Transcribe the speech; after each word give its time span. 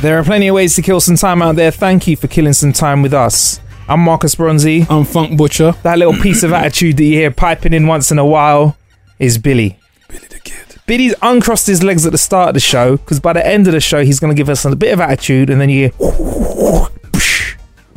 There 0.00 0.18
are 0.18 0.24
plenty 0.24 0.48
of 0.48 0.54
ways 0.54 0.74
to 0.76 0.82
kill 0.82 1.00
some 1.00 1.16
time 1.16 1.40
out 1.40 1.56
there. 1.56 1.70
Thank 1.70 2.06
you 2.06 2.16
for 2.16 2.26
killing 2.28 2.52
some 2.52 2.72
time 2.74 3.00
with 3.00 3.14
us. 3.14 3.60
I'm 3.88 4.00
Marcus 4.00 4.34
Bronzy. 4.34 4.86
I'm 4.90 5.04
Funk 5.04 5.38
Butcher. 5.38 5.72
That 5.82 5.98
little 5.98 6.12
piece 6.14 6.42
of 6.42 6.52
attitude 6.52 6.98
that 6.98 7.04
you 7.04 7.14
hear 7.14 7.30
piping 7.30 7.72
in 7.72 7.86
once 7.86 8.10
in 8.10 8.18
a 8.18 8.24
while 8.26 8.76
is 9.18 9.38
Billy. 9.38 9.78
Billy 10.08 10.26
the 10.28 10.38
Kid. 10.40 10.76
Billy's 10.86 11.14
uncrossed 11.22 11.66
his 11.66 11.82
legs 11.82 12.04
at 12.04 12.12
the 12.12 12.18
start 12.18 12.48
of 12.48 12.54
the 12.54 12.60
show 12.60 12.98
because 12.98 13.18
by 13.18 13.32
the 13.32 13.46
end 13.46 13.66
of 13.66 13.72
the 13.72 13.80
show, 13.80 14.04
he's 14.04 14.20
going 14.20 14.34
to 14.34 14.36
give 14.36 14.50
us 14.50 14.66
a 14.66 14.76
bit 14.76 14.92
of 14.92 15.00
attitude 15.00 15.48
and 15.48 15.58
then 15.58 15.70
you 15.70 15.88
hear 15.88 15.90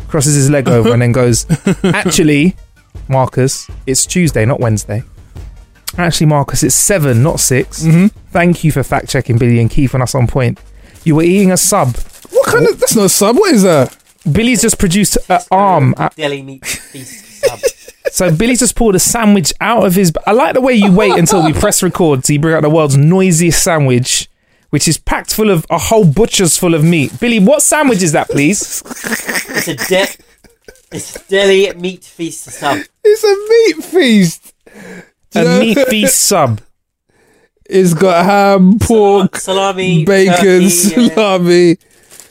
crosses 0.07 0.35
his 0.35 0.49
leg 0.49 0.69
over 0.69 0.93
and 0.93 1.01
then 1.01 1.11
goes, 1.11 1.45
Actually, 1.83 2.55
Marcus, 3.09 3.69
it's 3.85 4.05
Tuesday, 4.05 4.45
not 4.45 4.61
Wednesday. 4.61 5.03
Actually, 5.97 6.27
Marcus, 6.27 6.63
it's 6.63 6.75
seven, 6.75 7.21
not 7.23 7.39
6 7.41 7.83
Mhm. 7.83 8.11
Thank 8.31 8.63
you 8.63 8.71
for 8.71 8.83
fact 8.83 9.09
checking 9.09 9.37
Billy 9.37 9.59
and 9.59 9.69
keeping 9.69 10.01
us 10.01 10.15
on 10.15 10.27
point. 10.27 10.57
You 11.07 11.15
were 11.15 11.23
eating 11.23 11.51
a 11.51 11.57
sub. 11.57 11.95
What 12.31 12.45
kind 12.47 12.67
of? 12.67 12.79
That's 12.79 12.95
not 12.95 13.05
a 13.05 13.09
sub. 13.09 13.37
What 13.37 13.53
is 13.53 13.63
that? 13.63 13.95
Billy's 14.29 14.61
just 14.61 14.77
produced 14.77 15.17
an 15.29 15.39
arm. 15.51 15.93
uh, 15.97 16.09
Deli 16.15 16.41
meat 16.41 16.65
feast 16.65 17.45
sub. 17.45 17.59
So 18.11 18.31
Billy's 18.35 18.59
just 18.59 18.75
pulled 18.75 18.95
a 18.95 18.99
sandwich 18.99 19.53
out 19.61 19.85
of 19.85 19.93
his. 19.93 20.11
I 20.25 20.31
like 20.31 20.53
the 20.55 20.61
way 20.61 20.73
you 20.73 20.91
wait 20.91 21.17
until 21.19 21.45
we 21.45 21.53
press 21.53 21.83
record 21.83 22.25
so 22.25 22.33
you 22.33 22.39
bring 22.39 22.55
out 22.55 22.61
the 22.63 22.69
world's 22.69 22.97
noisiest 22.97 23.61
sandwich, 23.61 24.27
which 24.69 24.87
is 24.87 24.97
packed 24.97 25.33
full 25.33 25.51
of 25.51 25.65
a 25.69 25.77
whole 25.77 26.05
butcher's 26.05 26.57
full 26.57 26.73
of 26.73 26.83
meat. 26.83 27.19
Billy, 27.19 27.39
what 27.39 27.61
sandwich 27.61 28.01
is 28.01 28.13
that, 28.13 28.27
please? 28.29 28.81
It's 28.85 29.67
a 29.67 29.75
de- 29.75 30.15
it's 30.91 31.15
a 31.17 31.19
deli 31.27 31.73
meat 31.73 32.03
feast 32.05 32.45
sub. 32.45 32.79
It's 33.03 33.23
a 33.23 33.75
meat 33.75 33.85
feast. 33.85 34.53
A 35.35 35.59
meat 35.59 35.77
feast 35.89 36.17
sub. 36.23 36.61
It's 37.69 37.93
got 37.93 38.25
ham, 38.25 38.79
pork, 38.79 39.35
salami, 39.37 40.05
bacon, 40.05 40.35
turkey, 40.35 40.63
yeah. 40.63 41.09
salami, 41.09 41.77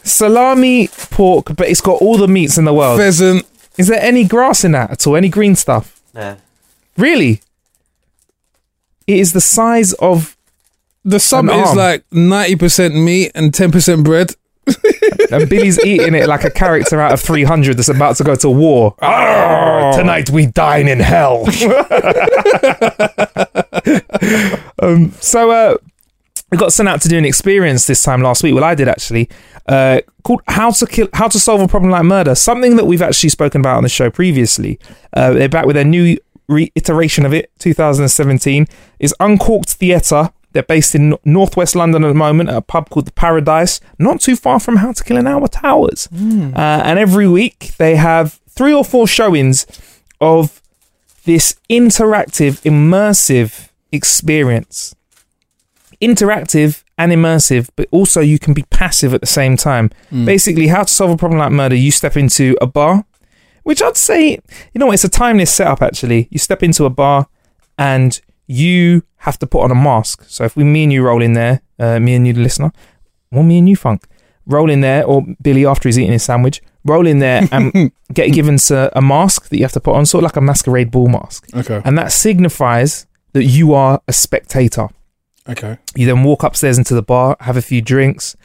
salami, 0.02 0.88
pork, 1.10 1.54
but 1.56 1.68
it's 1.68 1.80
got 1.82 2.00
all 2.00 2.16
the 2.16 2.28
meats 2.28 2.56
in 2.56 2.64
the 2.64 2.72
world. 2.72 2.98
pheasant. 2.98 3.44
Is 3.76 3.88
there 3.88 4.00
any 4.00 4.24
grass 4.24 4.64
in 4.64 4.72
that 4.72 4.90
at 4.90 5.06
all? 5.06 5.16
Any 5.16 5.28
green 5.28 5.54
stuff? 5.54 6.00
No. 6.14 6.36
Really? 6.96 7.42
It 9.06 9.18
is 9.18 9.32
the 9.32 9.40
size 9.40 9.92
of. 9.94 10.36
The 11.04 11.20
sub 11.20 11.44
An 11.44 11.60
is 11.60 11.68
arm. 11.68 11.76
like 11.76 12.04
ninety 12.10 12.56
percent 12.56 12.94
meat 12.96 13.30
and 13.34 13.54
ten 13.54 13.70
percent 13.70 14.02
bread. 14.02 14.34
And 15.30 15.48
Billy's 15.48 15.78
eating 15.84 16.14
it 16.14 16.28
like 16.28 16.44
a 16.44 16.50
character 16.50 17.00
out 17.00 17.12
of 17.12 17.20
300 17.20 17.76
that's 17.76 17.88
about 17.88 18.16
to 18.16 18.24
go 18.24 18.34
to 18.36 18.50
war. 18.50 18.94
Arr, 19.00 19.92
tonight 19.92 20.30
we 20.30 20.46
dine 20.46 20.88
in 20.88 21.00
hell. 21.00 21.46
um, 24.82 25.12
so, 25.20 25.50
uh, 25.50 25.76
we 26.50 26.58
got 26.58 26.72
sent 26.72 26.88
out 26.88 27.00
to 27.02 27.08
do 27.08 27.18
an 27.18 27.24
experience 27.24 27.86
this 27.86 28.02
time 28.02 28.22
last 28.22 28.42
week. 28.42 28.54
Well, 28.54 28.64
I 28.64 28.74
did 28.74 28.88
actually, 28.88 29.28
uh, 29.66 30.00
called 30.22 30.42
"How 30.46 30.70
to 30.70 30.86
Kill, 30.86 31.08
How 31.12 31.28
to 31.28 31.40
Solve 31.40 31.60
a 31.60 31.68
Problem 31.68 31.90
Like 31.90 32.04
Murder." 32.04 32.34
Something 32.34 32.76
that 32.76 32.86
we've 32.86 33.02
actually 33.02 33.30
spoken 33.30 33.60
about 33.60 33.78
on 33.78 33.82
the 33.82 33.88
show 33.88 34.10
previously. 34.10 34.78
Uh, 35.12 35.32
they're 35.32 35.48
back 35.48 35.66
with 35.66 35.74
their 35.74 35.84
new 35.84 36.16
reiteration 36.48 37.26
of 37.26 37.34
it, 37.34 37.50
2017. 37.58 38.66
Is 39.00 39.14
Uncorked 39.18 39.70
Theatre. 39.70 40.30
They're 40.56 40.62
based 40.62 40.94
in 40.94 41.14
northwest 41.22 41.76
London 41.76 42.02
at 42.02 42.08
the 42.08 42.14
moment 42.14 42.48
at 42.48 42.56
a 42.56 42.62
pub 42.62 42.88
called 42.88 43.06
the 43.06 43.12
Paradise, 43.12 43.78
not 43.98 44.20
too 44.22 44.36
far 44.36 44.58
from 44.58 44.76
How 44.76 44.92
to 44.92 45.04
Kill 45.04 45.18
an 45.18 45.26
Hour 45.26 45.48
Towers. 45.48 46.08
Uh, 46.56 46.82
and 46.88 46.98
every 46.98 47.28
week 47.28 47.72
they 47.76 47.96
have 47.96 48.40
three 48.48 48.72
or 48.72 48.82
four 48.82 49.06
showings 49.06 49.66
of 50.18 50.62
this 51.24 51.56
interactive, 51.68 52.62
immersive 52.62 53.68
experience 53.92 54.94
interactive 56.00 56.82
and 56.98 57.12
immersive, 57.12 57.68
but 57.76 57.88
also 57.90 58.20
you 58.20 58.38
can 58.38 58.54
be 58.54 58.64
passive 58.70 59.14
at 59.14 59.20
the 59.20 59.26
same 59.26 59.56
time. 59.56 59.90
Basically, 60.24 60.68
how 60.68 60.84
to 60.84 60.92
solve 60.92 61.10
a 61.10 61.16
problem 61.16 61.38
like 61.38 61.52
murder, 61.52 61.74
you 61.74 61.90
step 61.90 62.16
into 62.16 62.56
a 62.60 62.66
bar, 62.66 63.04
which 63.62 63.82
I'd 63.82 63.96
say, 63.96 64.32
you 64.72 64.78
know 64.78 64.86
what, 64.86 64.94
it's 64.94 65.04
a 65.04 65.08
timeless 65.08 65.54
setup 65.54 65.82
actually. 65.82 66.28
You 66.30 66.38
step 66.38 66.62
into 66.62 66.84
a 66.84 66.90
bar 66.90 67.28
and 67.78 68.20
you 68.46 69.02
have 69.26 69.38
to 69.40 69.46
put 69.46 69.62
on 69.62 69.70
a 69.70 69.74
mask. 69.74 70.24
So 70.28 70.44
if 70.44 70.56
we, 70.56 70.64
me 70.64 70.84
and 70.84 70.92
you 70.92 71.02
roll 71.02 71.20
in 71.20 71.34
there, 71.34 71.60
uh, 71.78 72.00
me 72.00 72.14
and 72.14 72.26
you, 72.26 72.32
the 72.32 72.40
listener, 72.40 72.72
or 73.30 73.44
me 73.44 73.58
and 73.58 73.68
you, 73.68 73.76
Funk, 73.76 74.06
roll 74.46 74.70
in 74.70 74.80
there, 74.80 75.04
or 75.04 75.24
Billy 75.42 75.66
after 75.66 75.88
he's 75.88 75.98
eating 75.98 76.12
his 76.12 76.22
sandwich, 76.22 76.62
roll 76.84 77.06
in 77.06 77.18
there 77.18 77.42
and 77.52 77.92
get 78.14 78.32
given 78.32 78.56
to 78.56 78.96
a 78.96 79.02
mask 79.02 79.48
that 79.48 79.56
you 79.56 79.64
have 79.64 79.72
to 79.72 79.80
put 79.80 79.94
on, 79.96 80.06
sort 80.06 80.22
of 80.22 80.30
like 80.30 80.36
a 80.36 80.40
masquerade 80.40 80.90
ball 80.90 81.08
mask. 81.08 81.46
Okay. 81.54 81.82
And 81.84 81.98
that 81.98 82.12
signifies 82.12 83.06
that 83.32 83.44
you 83.44 83.74
are 83.74 84.00
a 84.08 84.12
spectator. 84.12 84.88
Okay. 85.48 85.78
You 85.94 86.06
then 86.06 86.22
walk 86.24 86.42
upstairs 86.42 86.78
into 86.78 86.94
the 86.94 87.02
bar, 87.02 87.36
have 87.40 87.56
a 87.56 87.62
few 87.62 87.82
drinks, 87.82 88.36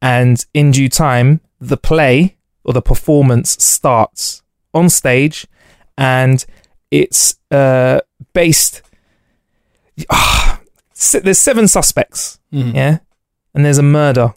and 0.00 0.44
in 0.54 0.70
due 0.70 0.88
time, 0.88 1.40
the 1.60 1.76
play 1.76 2.36
or 2.64 2.72
the 2.72 2.82
performance 2.82 3.62
starts 3.62 4.42
on 4.72 4.88
stage, 4.88 5.46
and 5.96 6.44
it's 6.90 7.36
uh, 7.50 8.00
based. 8.32 8.82
Ah, 10.10 10.60
there's 11.22 11.38
seven 11.38 11.68
suspects, 11.68 12.38
Mhm. 12.52 12.74
yeah, 12.74 12.98
and 13.54 13.64
there's 13.64 13.78
a 13.78 13.82
murder. 13.82 14.34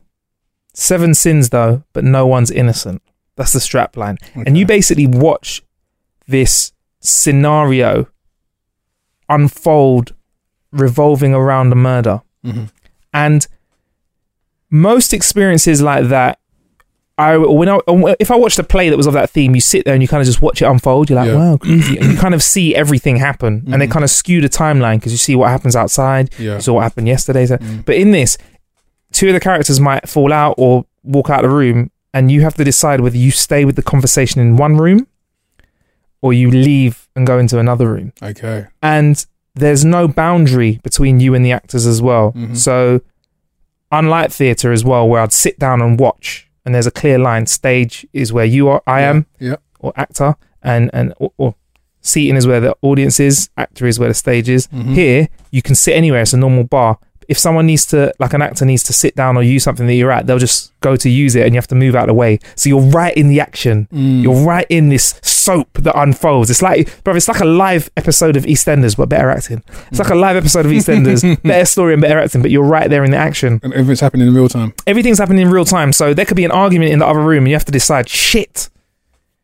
Seven 0.74 1.14
sins 1.14 1.50
though, 1.50 1.84
but 1.94 2.04
no 2.04 2.26
one's 2.28 2.52
innocent. 2.52 3.02
That's 3.36 3.54
the 3.54 3.60
strap 3.60 3.98
line, 3.98 4.18
and 4.36 4.58
you 4.58 4.66
basically 4.66 5.08
watch 5.08 5.62
this 6.28 6.72
scenario 7.00 8.08
unfold 9.30 10.14
revolving 10.72 11.34
around 11.34 11.72
a 11.72 11.76
murder. 11.76 12.22
Mhm. 12.46 12.70
And 13.14 13.48
most 14.70 15.14
experiences 15.14 15.82
like 15.82 16.08
that, 16.08 16.40
I 17.18 17.38
when 17.38 17.70
I 17.70 17.80
if 18.20 18.32
I 18.32 18.36
watched 18.36 18.58
a 18.58 18.64
play 18.64 18.90
that 18.90 18.98
was 18.98 19.06
of 19.08 19.14
that 19.14 19.30
theme, 19.30 19.54
you 19.54 19.62
sit 19.62 19.86
there 19.86 19.94
and 19.94 20.02
you 20.02 20.08
kind 20.08 20.22
of 20.22 20.26
just 20.26 20.42
watch 20.42 20.62
it 20.62 20.66
unfold. 20.66 21.10
You're 21.10 21.20
like, 21.20 21.28
Yeah. 21.30 21.36
wow, 21.36 21.58
crazy, 21.58 21.98
and 21.98 22.14
you 22.14 22.18
kind 22.26 22.34
of 22.34 22.42
see 22.42 22.74
everything 22.76 23.18
happen, 23.18 23.64
and 23.72 23.82
they 23.82 23.88
Mhm. 23.88 23.92
kind 23.92 24.04
of 24.04 24.10
skew 24.10 24.42
the 24.42 24.50
timeline 24.50 24.96
because 24.96 25.12
you 25.12 25.18
see 25.18 25.36
what 25.36 25.50
happens 25.50 25.76
outside, 25.76 26.32
Yeah. 26.40 26.56
you 26.56 26.62
saw 26.62 26.74
what 26.74 26.82
happened 26.84 27.08
yesterday. 27.08 27.46
So- 27.46 27.58
Mm. 27.58 27.86
But 27.86 27.96
in 27.96 28.12
this, 28.12 28.38
two 29.12 29.28
of 29.28 29.34
the 29.34 29.40
characters 29.40 29.80
might 29.80 30.08
fall 30.10 30.32
out 30.34 30.56
or 30.58 30.86
walk 31.04 31.30
out 31.30 31.44
of 31.44 31.50
the 31.52 31.56
room, 31.56 31.92
and 32.14 32.32
you 32.32 32.42
have 32.42 32.56
to 32.56 32.64
decide 32.64 33.02
whether 33.02 33.18
you 33.18 33.30
stay 33.32 33.66
with 33.66 33.76
the 33.76 33.84
conversation 33.84 34.42
in 34.42 34.56
one 34.58 34.78
room 34.78 35.06
or 36.22 36.34
you 36.34 36.50
leave 36.50 37.08
and 37.16 37.26
go 37.28 37.38
into 37.40 37.58
another 37.60 37.92
room 37.92 38.14
Okay. 38.24 38.66
and 38.82 39.26
there's 39.56 39.84
no 39.84 40.08
boundary 40.08 40.80
between 40.84 41.20
you 41.20 41.34
and 41.36 41.44
the 41.44 41.52
actors 41.52 41.86
as 41.86 42.02
well. 42.02 42.32
Mhm. 42.38 42.56
So, 42.56 43.02
unlike 43.92 44.32
theatre 44.32 44.72
as 44.72 44.84
well, 44.86 45.08
where 45.10 45.22
I'd 45.22 45.34
sit 45.34 45.60
down 45.60 45.82
and 45.82 46.00
watch, 46.00 46.48
and 46.66 46.74
there's 46.76 46.88
a 46.88 46.92
clear 46.92 47.18
line. 47.18 47.46
Stage 47.46 48.06
is 48.14 48.32
where 48.34 48.46
you 48.46 48.68
are, 48.70 48.82
I 48.88 49.02
am, 49.02 49.26
Yeah. 49.40 49.56
or 49.80 49.94
actor, 49.96 50.36
and 50.64 50.90
and 50.94 51.14
or, 51.18 51.32
or 51.38 51.56
seating 52.02 52.36
is 52.36 52.48
where 52.48 52.60
the 52.60 52.76
audience 52.82 53.20
is. 53.20 53.50
Actor 53.58 53.86
is 53.88 54.00
where 54.00 54.10
the 54.10 54.16
stage 54.16 54.50
is. 54.50 54.68
Mhm. 54.68 54.94
Here, 54.94 55.28
you 55.52 55.62
can 55.62 55.76
sit 55.76 55.96
anywhere. 55.96 56.22
It's 56.22 56.34
a 56.34 56.38
normal 56.38 56.64
bar. 56.64 56.98
If 57.32 57.40
someone 57.40 57.66
needs 57.66 57.86
to, 57.86 58.14
like 58.20 58.34
an 58.34 58.42
actor 58.42 58.66
needs 58.66 58.84
to 58.84 58.92
sit 58.92 59.16
down 59.16 59.38
or 59.38 59.42
use 59.42 59.64
something 59.64 59.88
that 59.88 59.94
you're 59.94 60.12
at, 60.12 60.28
they'll 60.28 60.38
just 60.38 60.78
go 60.82 60.98
to 60.98 61.10
use 61.10 61.34
it 61.34 61.46
and 61.46 61.56
you 61.56 61.58
have 61.58 61.68
to 61.68 61.76
move 61.76 61.96
out 61.96 62.04
of 62.04 62.08
the 62.08 62.14
way. 62.14 62.38
So 62.58 62.68
you're 62.68 62.82
right 62.82 63.16
in 63.16 63.30
the 63.30 63.40
action. 63.40 63.88
Mm. 63.90 64.22
You're 64.22 64.46
right 64.46 64.66
in 64.70 64.90
this 64.90 65.18
soap 65.24 65.72
that 65.76 65.98
unfolds. 65.98 66.50
It's 66.50 66.62
like, 66.62 67.02
bro, 67.06 67.16
it's 67.16 67.30
like 67.30 67.40
a 67.40 67.46
live 67.46 67.90
episode 67.96 68.36
of 68.36 68.44
EastEnders, 68.44 68.98
but 68.98 69.08
better 69.08 69.30
acting. 69.30 69.64
It's 69.90 70.00
like 70.00 70.10
a 70.10 70.16
live 70.16 70.36
episode 70.36 70.66
of 70.66 70.74
EastEnders, 70.74 71.42
better 71.44 71.64
story 71.64 71.94
and 71.94 72.02
better 72.02 72.20
acting, 72.20 72.42
but 72.42 72.52
you're 72.52 72.66
right 72.66 72.90
there 72.90 73.06
in 73.06 73.12
the 73.12 73.18
action. 73.18 73.62
And 73.64 73.72
everything's 73.72 74.02
happening 74.02 74.28
in 74.28 74.34
real 74.34 74.50
time. 74.50 74.74
Everything's 74.86 75.20
happening 75.20 75.44
in 75.44 75.52
real 75.52 75.64
time. 75.64 75.94
So 75.94 76.14
there 76.14 76.26
could 76.26 76.36
be 76.36 76.44
an 76.44 76.52
argument 76.52 76.92
in 76.92 77.00
the 77.00 77.08
other 77.08 77.22
room 77.22 77.46
and 77.46 77.48
you 77.48 77.56
have 77.56 77.64
to 77.64 77.72
decide, 77.72 78.10
shit, 78.10 78.68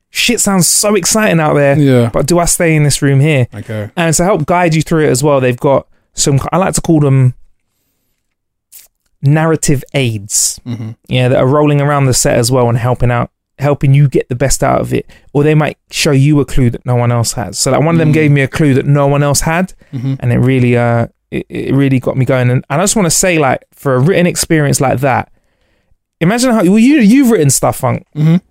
shit 0.10 0.42
sounds 0.42 0.68
so 0.68 0.96
exciting 0.96 1.40
out 1.40 1.54
there. 1.54 1.80
Yeah. 1.80 2.10
But 2.12 2.28
do 2.28 2.38
I 2.38 2.46
stay 2.46 2.76
in 2.76 2.84
this 2.84 3.02
room 3.02 3.22
here? 3.22 3.48
Okay. 3.54 3.92
And 3.96 4.14
to 4.14 4.26
help 4.26 4.46
guide 4.46 4.76
you 4.76 4.82
through 4.82 5.06
it 5.06 5.10
as 5.10 5.24
well, 5.24 5.40
they've 5.40 5.56
got 5.58 5.88
some, 6.12 6.38
I 6.52 6.58
like 6.58 6.74
to 6.74 6.82
call 6.82 7.00
them 7.00 7.36
narrative 9.22 9.84
aids. 9.94 10.60
Mm-hmm. 10.66 10.92
Yeah, 11.08 11.30
that 11.30 11.38
are 11.40 11.48
rolling 11.48 11.82
around 11.82 12.06
the 12.06 12.14
set 12.14 12.38
as 12.38 12.52
well 12.52 12.70
and 12.70 12.78
helping 12.78 13.12
out, 13.12 13.32
helping 13.60 13.94
you 13.94 14.08
get 14.08 14.30
the 14.30 14.36
best 14.36 14.64
out 14.64 14.82
of 14.82 14.94
it. 14.94 15.10
Or 15.34 15.44
they 15.44 15.56
might 15.56 15.78
show 15.92 16.12
you 16.12 16.40
a 16.40 16.46
clue 16.46 16.70
that 16.70 16.86
no 16.86 16.96
one 16.96 17.12
else 17.12 17.34
has. 17.34 17.58
So 17.60 17.72
like 17.72 17.82
one 17.82 17.96
of 17.96 18.00
them 18.00 18.10
Mm. 18.12 18.14
gave 18.14 18.32
me 18.32 18.42
a 18.42 18.48
clue 18.48 18.74
that 18.76 18.86
no 18.86 19.08
one 19.08 19.24
else 19.24 19.42
had, 19.42 19.74
Mm-hmm. 19.94 20.16
and 20.20 20.32
it 20.34 20.38
really, 20.40 20.78
uh, 20.78 21.08
it, 21.32 21.46
it 21.50 21.74
really 21.76 22.00
got 22.00 22.16
me 22.18 22.26
going. 22.26 22.50
And, 22.50 22.66
and 22.70 22.82
I 22.82 22.84
just 22.84 22.96
want 22.96 23.06
to 23.08 23.12
say, 23.12 23.38
like, 23.38 23.66
for 23.74 23.96
a 23.96 24.00
written 24.00 24.28
experience 24.28 24.80
like 24.80 25.00
that, 25.02 25.32
imagine 26.22 26.52
how 26.52 26.64
well 26.64 26.80
you 26.80 26.98
you've 27.00 27.32
written 27.32 27.50
stuff, 27.50 27.78
Funk. 27.78 28.06
Mhm. 28.16 28.42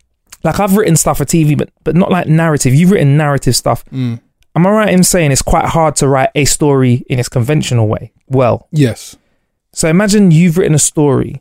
Like 0.45 0.61
I've 0.61 0.77
written 0.77 0.95
stuff 0.97 1.19
for 1.19 1.25
TV, 1.25 1.57
but 1.57 1.71
but 1.85 1.97
not 1.97 2.11
like 2.11 2.29
narrative. 2.29 2.75
You've 2.75 2.91
written 2.91 3.17
narrative 3.17 3.57
stuff. 3.57 3.85
Mm. 3.87 4.21
Am 4.55 4.67
I 4.67 4.71
right 4.71 4.89
in 4.91 5.03
saying 5.03 5.33
it's 5.33 5.43
quite 5.43 5.65
hard 5.67 5.97
to 5.97 6.09
write 6.09 6.31
a 6.35 6.45
story 6.45 7.05
in 7.09 7.19
its 7.19 7.29
conventional 7.29 7.89
way? 7.89 8.13
Well, 8.29 8.69
Yes. 8.73 9.17
So 9.77 9.89
imagine 9.89 10.31
you've 10.31 10.57
written 10.59 10.75
a 10.75 10.79
story 10.93 11.33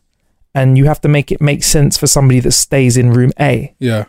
and 0.54 0.78
you 0.78 0.86
have 0.86 1.02
to 1.02 1.08
make 1.08 1.32
it 1.32 1.40
make 1.42 1.64
sense 1.64 1.98
for 1.98 2.08
somebody 2.08 2.40
that 2.42 2.52
stays 2.52 2.96
in 2.98 3.12
room 3.12 3.32
A, 3.40 3.74
Yeah. 3.80 4.06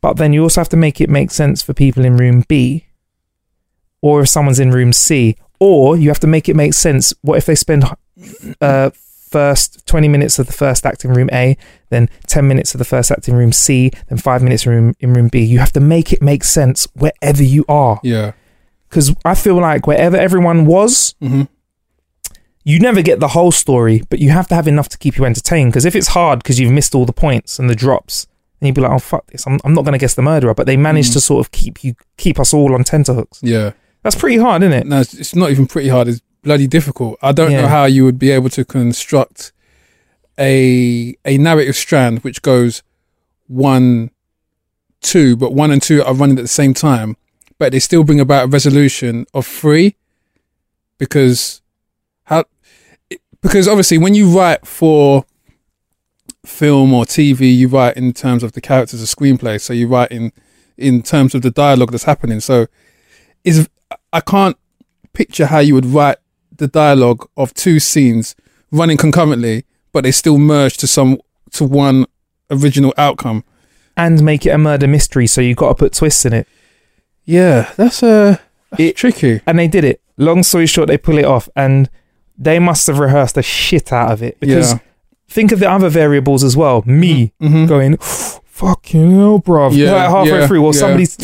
but 0.00 0.16
then 0.18 0.32
you 0.32 0.42
also 0.42 0.60
have 0.60 0.68
to 0.70 0.76
make 0.76 1.00
it 1.00 1.08
make 1.10 1.30
sense 1.30 1.62
for 1.62 1.72
people 1.74 2.04
in 2.04 2.16
room 2.16 2.44
B, 2.48 2.86
or 4.00 4.20
if 4.22 4.28
someone's 4.28 4.60
in 4.60 4.70
room 4.72 4.92
C, 4.92 5.36
or 5.60 5.96
you 5.96 6.08
have 6.08 6.20
to 6.20 6.26
make 6.26 6.48
it 6.48 6.56
make 6.56 6.74
sense. 6.74 7.14
What 7.22 7.38
if 7.38 7.46
they 7.46 7.54
spend 7.54 7.84
uh, 8.60 8.90
first 9.30 9.86
20 9.86 10.08
minutes 10.08 10.38
of 10.40 10.46
the 10.46 10.52
first 10.52 10.84
act 10.84 11.04
in 11.04 11.12
room 11.14 11.30
A, 11.32 11.56
then 11.90 12.08
10 12.26 12.46
minutes 12.48 12.74
of 12.74 12.78
the 12.78 12.84
first 12.84 13.10
act 13.12 13.28
in 13.28 13.34
room 13.36 13.52
C, 13.52 13.90
then 14.08 14.18
five 14.18 14.42
minutes 14.42 14.66
in 14.66 14.72
room, 14.72 14.94
in 15.00 15.12
room 15.14 15.28
B? 15.28 15.40
You 15.44 15.58
have 15.60 15.72
to 15.74 15.80
make 15.80 16.12
it 16.12 16.20
make 16.20 16.42
sense 16.44 16.86
wherever 16.94 17.42
you 17.42 17.64
are. 17.68 18.00
Yeah. 18.02 18.32
Because 18.88 19.14
I 19.24 19.34
feel 19.34 19.54
like 19.60 19.86
wherever 19.86 20.16
everyone 20.16 20.66
was, 20.66 21.14
Mm-hmm. 21.22 21.42
You 22.64 22.78
never 22.78 23.02
get 23.02 23.18
the 23.20 23.28
whole 23.28 23.50
story, 23.52 24.02
but 24.08 24.18
you 24.20 24.30
have 24.30 24.46
to 24.48 24.54
have 24.54 24.68
enough 24.68 24.88
to 24.90 24.98
keep 24.98 25.16
you 25.16 25.24
entertained. 25.24 25.72
Because 25.72 25.84
if 25.84 25.96
it's 25.96 26.08
hard 26.08 26.38
because 26.40 26.58
you've 26.60 26.72
missed 26.72 26.94
all 26.94 27.04
the 27.04 27.12
points 27.12 27.58
and 27.58 27.68
the 27.68 27.74
drops, 27.74 28.26
then 28.60 28.68
you'd 28.68 28.74
be 28.74 28.80
like, 28.82 28.92
"Oh 28.92 28.98
fuck 28.98 29.26
this! 29.28 29.46
I'm, 29.46 29.58
I'm 29.64 29.74
not 29.74 29.82
going 29.84 29.92
to 29.92 29.98
guess 29.98 30.14
the 30.14 30.22
murderer." 30.22 30.54
But 30.54 30.66
they 30.66 30.76
managed 30.76 31.10
Mm. 31.10 31.14
to 31.14 31.20
sort 31.20 31.44
of 31.46 31.50
keep 31.52 31.82
you 31.82 31.94
keep 32.16 32.38
us 32.38 32.54
all 32.54 32.74
on 32.74 32.84
tenterhooks. 32.84 33.40
Yeah. 33.42 33.72
That's 34.02 34.16
pretty 34.16 34.36
hard, 34.38 34.62
isn't 34.62 34.72
it? 34.72 34.86
No, 34.86 35.00
it's, 35.00 35.14
it's 35.14 35.34
not 35.34 35.50
even 35.50 35.66
pretty 35.66 35.88
hard. 35.88 36.08
It's 36.08 36.20
bloody 36.42 36.66
difficult. 36.66 37.18
I 37.22 37.32
don't 37.32 37.50
Yeah. 37.52 37.62
know 37.62 37.68
how 37.68 37.84
you 37.84 38.04
would 38.04 38.18
be 38.18 38.30
able 38.32 38.48
to 38.50 38.64
construct 38.64 39.52
a 40.38 41.14
a 41.24 41.38
narrative 41.38 41.76
strand 41.76 42.20
which 42.20 42.42
goes 42.42 42.82
one, 43.48 44.10
two, 45.00 45.36
but 45.36 45.52
one 45.52 45.70
and 45.70 45.82
two 45.82 46.02
are 46.04 46.14
running 46.14 46.38
at 46.38 46.42
the 46.42 46.48
same 46.48 46.74
time, 46.74 47.16
but 47.58 47.72
they 47.72 47.78
still 47.80 48.02
bring 48.04 48.18
about 48.20 48.44
a 48.44 48.48
resolution 48.48 49.26
of 49.34 49.46
three, 49.46 49.96
because? 50.98 51.60
Because 53.42 53.66
obviously, 53.68 53.98
when 53.98 54.14
you 54.14 54.28
write 54.36 54.66
for 54.66 55.24
film 56.44 56.92
or 56.92 57.04
TV, 57.04 57.54
you 57.54 57.68
write 57.68 57.96
in 57.96 58.12
terms 58.12 58.42
of 58.42 58.52
the 58.52 58.60
characters 58.60 59.02
of 59.02 59.08
screenplay. 59.08 59.60
So 59.60 59.72
you 59.72 59.88
write 59.88 60.10
in 60.10 60.32
in 60.76 61.02
terms 61.02 61.34
of 61.34 61.42
the 61.42 61.50
dialogue 61.50 61.90
that's 61.90 62.04
happening. 62.04 62.40
So 62.40 62.66
is 63.44 63.68
I 64.12 64.20
can't 64.20 64.56
picture 65.12 65.46
how 65.46 65.58
you 65.58 65.74
would 65.74 65.86
write 65.86 66.16
the 66.56 66.66
dialogue 66.68 67.28
of 67.36 67.52
two 67.54 67.78
scenes 67.80 68.34
running 68.70 68.96
concurrently, 68.96 69.64
but 69.92 70.04
they 70.04 70.12
still 70.12 70.38
merge 70.38 70.76
to 70.78 70.86
some 70.86 71.18
to 71.52 71.64
one 71.64 72.06
original 72.50 72.94
outcome. 72.96 73.44
And 73.96 74.22
make 74.24 74.46
it 74.46 74.50
a 74.50 74.58
murder 74.58 74.86
mystery, 74.88 75.26
so 75.26 75.40
you've 75.42 75.58
got 75.58 75.68
to 75.68 75.74
put 75.74 75.92
twists 75.92 76.24
in 76.24 76.32
it. 76.32 76.48
Yeah, 77.24 77.70
that's 77.76 78.02
uh, 78.02 78.38
It- 78.78 78.96
tricky. 78.96 79.42
And 79.46 79.58
they 79.58 79.68
did 79.68 79.84
it. 79.84 80.00
Long 80.16 80.42
story 80.42 80.66
short, 80.66 80.88
they 80.88 80.96
pull 80.96 81.18
it 81.18 81.24
off, 81.26 81.48
and 81.54 81.90
they 82.42 82.58
must 82.58 82.86
have 82.86 82.98
rehearsed 82.98 83.34
the 83.36 83.42
shit 83.42 83.92
out 83.92 84.10
of 84.12 84.22
it. 84.22 84.38
Because 84.40 84.72
Yeah. 84.72 84.78
think 85.28 85.52
of 85.52 85.60
the 85.60 85.70
other 85.70 85.88
variables 85.88 86.42
as 86.44 86.56
well. 86.56 86.82
Me 86.86 87.32
Mhm. 87.42 87.66
going, 87.68 87.96
fucking 88.44 89.16
hell, 89.16 89.40
bruv. 89.40 89.74
Yeah, 89.74 89.92
like 89.92 90.10
halfway 90.10 90.40
yeah, 90.40 90.46
through, 90.46 90.64
or 90.64 90.72
yeah, 90.72 90.80
somebody's 90.80 91.16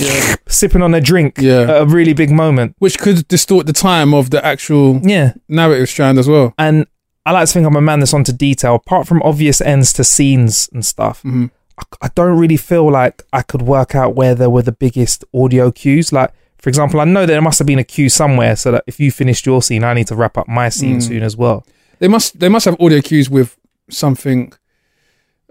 sipping 0.48 0.82
on 0.82 0.94
a 0.94 1.00
drink 1.00 1.38
at 1.42 1.68
a 1.82 1.84
really 1.86 2.12
big 2.14 2.30
moment. 2.30 2.74
Which 2.78 2.98
could 2.98 3.26
distort 3.28 3.66
the 3.66 3.72
time 3.72 4.14
of 4.14 4.30
the 4.30 4.44
actual 4.44 5.00
Yeah. 5.04 5.32
narrative 5.48 5.88
strand 5.88 6.18
as 6.18 6.28
well. 6.28 6.54
And 6.58 6.86
I 7.26 7.32
like 7.32 7.46
to 7.46 7.52
think 7.52 7.66
I'm 7.66 7.76
a 7.76 7.80
man 7.80 8.00
that's 8.00 8.14
onto 8.14 8.32
detail. 8.32 8.74
Apart 8.76 9.06
from 9.06 9.20
obvious 9.22 9.60
ends 9.60 9.92
to 9.94 10.04
scenes 10.04 10.68
and 10.72 10.84
stuff, 10.84 11.20
hmm 11.22 11.46
I, 11.78 12.06
I 12.06 12.10
don't 12.16 12.36
really 12.38 12.56
feel 12.56 12.90
like 12.90 13.22
I 13.32 13.42
could 13.42 13.62
work 13.62 13.94
out 13.94 14.16
where 14.16 14.34
there 14.34 14.50
were 14.50 14.62
the 14.62 14.72
biggest 14.72 15.24
audio 15.32 15.70
cues. 15.70 16.12
Like, 16.12 16.30
for 16.60 16.68
example, 16.68 17.00
I 17.00 17.04
know 17.04 17.24
there 17.26 17.40
must 17.42 17.58
have 17.58 17.66
been 17.66 17.78
a 17.78 17.84
cue 17.84 18.08
somewhere 18.08 18.56
so 18.56 18.70
that 18.72 18.84
if 18.86 18.98
you 19.00 19.10
finished 19.12 19.46
your 19.46 19.62
scene, 19.62 19.84
I 19.84 19.94
need 19.94 20.06
to 20.08 20.16
wrap 20.16 20.36
up 20.36 20.48
my 20.48 20.68
scene 20.68 20.98
Mm. 20.98 21.02
soon 21.02 21.22
as 21.22 21.36
well. 21.36 21.64
They 22.00 22.08
must 22.08 22.38
they 22.40 22.48
must 22.48 22.64
have 22.64 22.76
audio 22.80 23.00
cues 23.00 23.28
with 23.30 23.56
something 23.90 24.52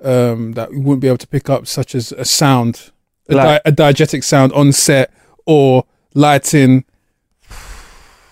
um, 0.03 0.53
that 0.53 0.69
we 0.71 0.77
wouldn't 0.77 1.01
be 1.01 1.07
able 1.07 1.17
to 1.17 1.27
pick 1.27 1.49
up, 1.49 1.65
such 1.67 1.95
as 1.95 2.11
a 2.11 2.23
sound, 2.25 2.91
a, 3.29 3.35
Like- 3.35 3.63
di- 3.63 3.69
a 3.69 3.71
diegetic 3.73 4.23
sound 4.23 4.53
on 4.53 4.71
set, 4.71 5.11
or 5.45 5.85
lighting. 6.13 6.83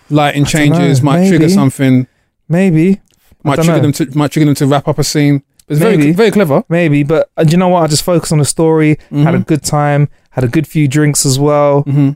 Lighting 0.08 0.44
I 0.44 0.46
changes 0.48 1.02
might 1.02 1.26
trigger 1.28 1.48
something. 1.48 2.06
Maybe. 2.48 3.00
Might 3.42 3.56
trigger 3.56 3.80
them 3.80 3.92
to 3.92 4.06
might 4.16 4.30
trigger 4.30 4.46
them 4.46 4.54
to 4.56 4.66
wrap 4.66 4.86
up 4.86 4.98
a 5.00 5.04
scene. 5.04 5.42
It's 5.68 5.80
very 5.80 5.96
Maybe. 5.96 6.12
very 6.12 6.30
clever. 6.30 6.62
Maybe, 6.68 7.02
but 7.02 7.28
uh, 7.36 7.42
do 7.42 7.50
you 7.50 7.56
know 7.56 7.68
what? 7.68 7.82
I 7.82 7.86
just 7.88 8.04
focused 8.04 8.30
on 8.32 8.38
the 8.38 8.44
story, 8.44 8.98
had 9.10 9.34
a 9.34 9.38
Mhm. 9.40 9.46
good 9.46 9.64
time, 9.64 10.08
had 10.30 10.44
a 10.44 10.48
good 10.48 10.66
few 10.68 10.86
drinks 10.86 11.26
as 11.26 11.38
well. 11.40 11.82
hmm 11.82 12.10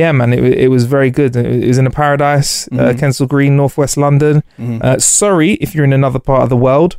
Yeah, 0.00 0.12
man, 0.12 0.32
it, 0.32 0.42
it 0.64 0.68
was 0.76 0.84
very 0.96 1.10
good. 1.10 1.36
It 1.36 1.68
was 1.68 1.78
in 1.78 1.86
a 1.86 1.90
paradise, 2.02 2.66
uh, 2.72 2.76
Mhm. 2.92 2.98
Kensal 3.00 3.28
Green, 3.28 3.54
northwest 3.56 3.96
London. 3.96 4.42
hmm 4.56 4.78
Uh, 4.80 4.98
sorry 4.98 5.50
if 5.64 5.68
you're 5.74 5.84
in 5.90 5.92
another 5.92 6.18
part 6.30 6.42
of 6.42 6.48
the 6.48 6.56
world 6.68 6.92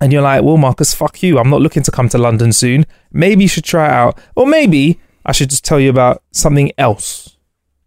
and 0.00 0.12
you're 0.12 0.22
like, 0.30 0.42
well, 0.42 0.56
Marcus, 0.56 0.92
fuck 0.94 1.22
you. 1.22 1.38
I'm 1.38 1.50
not 1.50 1.60
looking 1.60 1.84
to 1.84 1.90
come 1.90 2.08
to 2.08 2.18
London 2.18 2.52
soon. 2.52 2.84
Maybe 3.12 3.42
you 3.44 3.48
should 3.48 3.64
try 3.74 3.86
it 3.86 3.92
out. 4.02 4.18
Or 4.34 4.44
maybe 4.46 4.98
I 5.24 5.32
should 5.32 5.50
just 5.50 5.64
tell 5.64 5.78
you 5.84 5.90
about 5.90 6.16
something 6.32 6.72
else 6.78 7.36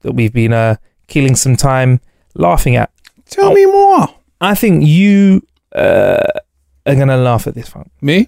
that 0.04 0.14
we've 0.14 0.34
been 0.34 0.54
uh, 0.54 0.76
killing 1.08 1.36
some 1.36 1.56
time 1.58 2.00
laughing 2.34 2.76
at. 2.78 2.90
Tell 3.30 3.52
me 3.54 3.66
more. 3.66 4.08
I 4.40 4.56
think 4.56 4.86
you 4.86 5.42
uh, 5.76 6.32
are 6.86 6.96
going 6.96 7.10
to 7.10 7.18
laugh 7.18 7.46
at 7.48 7.56
this 7.56 7.76
one. 7.76 7.90
Me? 8.02 8.28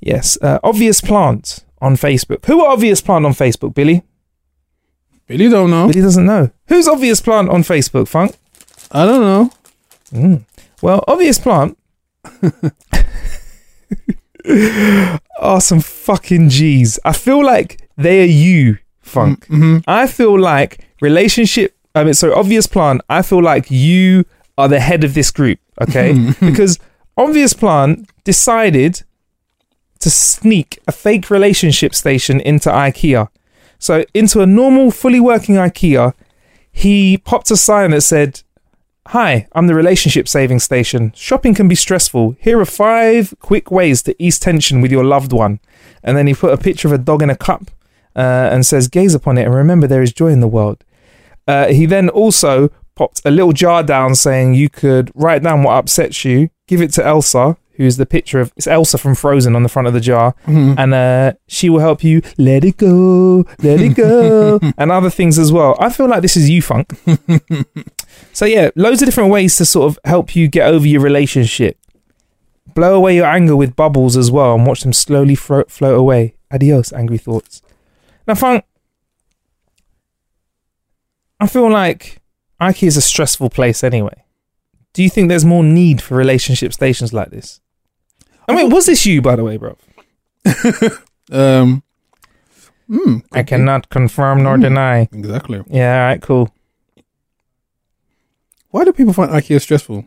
Yes. 0.00 0.38
Uh, 0.40 0.58
Obvious 0.62 1.00
Plant 1.00 1.64
on 1.80 1.96
Facebook. 1.96 2.44
Who 2.46 2.60
are 2.62 2.70
Obvious 2.72 3.00
Plant 3.00 3.26
on 3.26 3.32
Facebook, 3.32 3.74
Billy? 3.74 4.02
Billy 5.28 5.48
don't 5.48 5.70
know. 5.70 5.88
Billy 5.88 6.00
doesn't 6.00 6.26
know. 6.26 6.50
Who's 6.68 6.88
Obvious 6.88 7.20
Plant 7.20 7.50
on 7.50 7.62
Facebook, 7.62 8.08
Funk? 8.08 8.34
I 8.90 9.04
don't 9.04 9.20
know. 9.20 9.50
Mm. 10.12 10.44
Well, 10.82 11.04
Obvious 11.06 11.38
Plant 11.38 11.76
are 15.38 15.60
some 15.60 15.80
fucking 15.80 16.48
G's. 16.48 16.98
I 17.04 17.12
feel 17.12 17.44
like 17.44 17.88
they 17.96 18.22
are 18.22 18.26
you, 18.26 18.78
Funk. 19.00 19.46
hmm 19.46 19.78
I 19.86 20.06
feel 20.06 20.38
like 20.38 20.84
relationship. 21.00 21.76
I 21.94 22.04
mean, 22.04 22.14
so 22.14 22.34
Obvious 22.34 22.66
Plant. 22.66 23.02
I 23.08 23.22
feel 23.22 23.42
like 23.42 23.70
you 23.70 24.24
are 24.56 24.68
the 24.68 24.80
head 24.80 25.04
of 25.04 25.14
this 25.14 25.30
group, 25.30 25.58
okay? 25.80 26.32
because 26.40 26.78
Obvious 27.16 27.52
Plant 27.52 28.10
decided 28.24 29.02
to 29.98 30.10
sneak 30.10 30.78
a 30.86 30.92
fake 30.92 31.28
relationship 31.28 31.94
station 31.94 32.40
into 32.40 32.70
IKEA. 32.70 33.28
So 33.78 34.04
into 34.14 34.40
a 34.40 34.46
normal, 34.46 34.90
fully 34.90 35.20
working 35.20 35.56
IKEA, 35.56 36.14
he 36.70 37.18
popped 37.18 37.50
a 37.50 37.56
sign 37.56 37.92
that 37.92 38.02
said, 38.02 38.42
Hi, 39.08 39.48
I'm 39.52 39.68
the 39.68 39.74
relationship 39.74 40.28
saving 40.28 40.58
station. 40.60 41.12
Shopping 41.16 41.54
can 41.54 41.66
be 41.66 41.74
stressful. 41.74 42.36
Here 42.40 42.60
are 42.60 42.66
five 42.66 43.34
quick 43.40 43.70
ways 43.70 44.02
to 44.02 44.22
ease 44.22 44.38
tension 44.38 44.82
with 44.82 44.92
your 44.92 45.04
loved 45.04 45.32
one. 45.32 45.60
And 46.02 46.14
then 46.16 46.26
he 46.26 46.34
put 46.34 46.52
a 46.52 46.58
picture 46.58 46.88
of 46.88 46.92
a 46.92 46.98
dog 46.98 47.22
in 47.22 47.30
a 47.30 47.36
cup 47.36 47.70
uh, 48.14 48.50
and 48.52 48.66
says, 48.66 48.86
Gaze 48.86 49.14
upon 49.14 49.38
it 49.38 49.44
and 49.44 49.54
remember 49.54 49.86
there 49.86 50.02
is 50.02 50.12
joy 50.12 50.28
in 50.28 50.40
the 50.40 50.48
world. 50.48 50.84
Uh, 51.46 51.68
he 51.68 51.86
then 51.86 52.10
also 52.10 52.70
popped 52.94 53.22
a 53.24 53.30
little 53.30 53.52
jar 53.52 53.82
down 53.82 54.14
saying 54.14 54.54
you 54.54 54.68
could 54.68 55.10
write 55.14 55.42
down 55.42 55.62
what 55.62 55.76
upsets 55.76 56.24
you, 56.24 56.50
give 56.66 56.82
it 56.82 56.92
to 56.92 57.06
Elsa, 57.06 57.56
who's 57.78 57.96
the 57.96 58.04
picture 58.04 58.40
of 58.40 58.52
it's 58.56 58.66
Elsa 58.66 58.98
from 58.98 59.14
Frozen 59.14 59.56
on 59.56 59.62
the 59.62 59.68
front 59.70 59.88
of 59.88 59.94
the 59.94 60.00
jar, 60.00 60.34
Mhm. 60.46 60.74
and 60.76 60.92
uh, 60.92 61.32
she 61.46 61.70
will 61.70 61.78
help 61.80 62.04
you 62.04 62.20
let 62.36 62.62
it 62.64 62.76
go, 62.76 63.46
let 63.62 63.80
it 63.80 63.94
go, 63.94 64.60
and 64.76 64.92
other 64.92 65.08
things 65.10 65.38
as 65.38 65.50
well. 65.50 65.74
I 65.80 65.88
feel 65.90 66.06
like 66.08 66.20
this 66.22 66.36
is 66.36 66.50
you 66.50 66.60
funk. 66.60 66.92
so 68.34 68.44
yeah, 68.44 68.68
loads 68.76 69.00
of 69.00 69.06
different 69.06 69.30
ways 69.30 69.56
to 69.56 69.64
sort 69.64 69.90
of 69.90 69.98
help 70.04 70.36
you 70.36 70.48
get 70.48 70.66
over 70.68 70.86
your 70.86 71.00
relationship. 71.00 71.78
Blow 72.74 72.94
away 72.94 73.16
your 73.16 73.26
anger 73.26 73.56
with 73.56 73.74
bubbles 73.74 74.16
as 74.16 74.30
well, 74.30 74.54
and 74.54 74.66
watch 74.66 74.82
them 74.82 74.92
slowly 74.92 75.34
fro- 75.34 75.64
float 75.68 75.98
away. 75.98 76.34
Adios, 76.52 76.92
angry 76.92 77.18
thoughts. 77.18 77.62
Now, 78.26 78.34
funk. 78.34 78.64
I 81.40 81.46
feel 81.46 81.70
like 81.70 82.20
IKEA 82.60 82.88
is 82.88 82.96
a 82.96 83.00
stressful 83.00 83.50
place 83.50 83.84
anyway. 83.84 84.24
Do 84.92 85.02
you 85.02 85.10
think 85.10 85.28
there's 85.28 85.44
more 85.44 85.62
need 85.62 86.02
for 86.02 86.16
relationship 86.16 86.72
stations 86.72 87.12
like 87.12 87.30
this? 87.30 87.60
I 88.48 88.54
mean, 88.54 88.70
was 88.70 88.86
this 88.86 89.04
you, 89.06 89.20
by 89.22 89.36
the 89.36 89.44
way, 89.44 89.56
bro? 89.58 89.76
Um, 91.30 91.82
mm, 92.88 93.22
I 93.32 93.42
cannot 93.42 93.90
confirm 93.90 94.42
nor 94.42 94.56
Mm. 94.56 94.62
deny. 94.62 95.08
Exactly. 95.12 95.62
Yeah, 95.68 95.92
all 96.02 96.06
right, 96.08 96.22
cool. 96.22 96.48
Why 98.70 98.84
do 98.84 98.92
people 98.92 99.12
find 99.12 99.30
IKEA 99.30 99.60
stressful? 99.60 100.04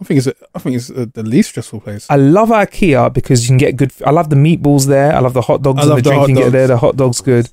I 0.00 0.04
think 0.04 0.18
it's 0.18 0.26
a, 0.26 0.34
I 0.54 0.58
think 0.58 0.76
it's 0.76 0.90
uh 0.90 1.06
the 1.14 1.22
least 1.22 1.50
stressful 1.50 1.80
place. 1.80 2.06
I 2.10 2.16
love 2.16 2.48
IKEA 2.50 3.12
because 3.12 3.42
you 3.44 3.48
can 3.50 3.56
get 3.56 3.76
good. 3.76 3.92
I 4.04 4.10
love 4.10 4.30
the 4.30 4.36
meatballs 4.36 4.86
there. 4.86 5.14
I 5.14 5.20
love 5.20 5.32
the 5.34 5.42
hot 5.42 5.62
dogs 5.62 5.78
I 5.78 5.82
and 5.82 5.90
the 5.92 5.96
the 5.96 6.02
drink 6.02 6.18
hot 6.20 6.28
you 6.28 6.34
can 6.34 6.42
get 6.42 6.42
dogs. 6.46 6.52
there. 6.52 6.66
The 6.66 6.76
hot 6.78 6.96
dogs 6.96 7.20
good, 7.20 7.48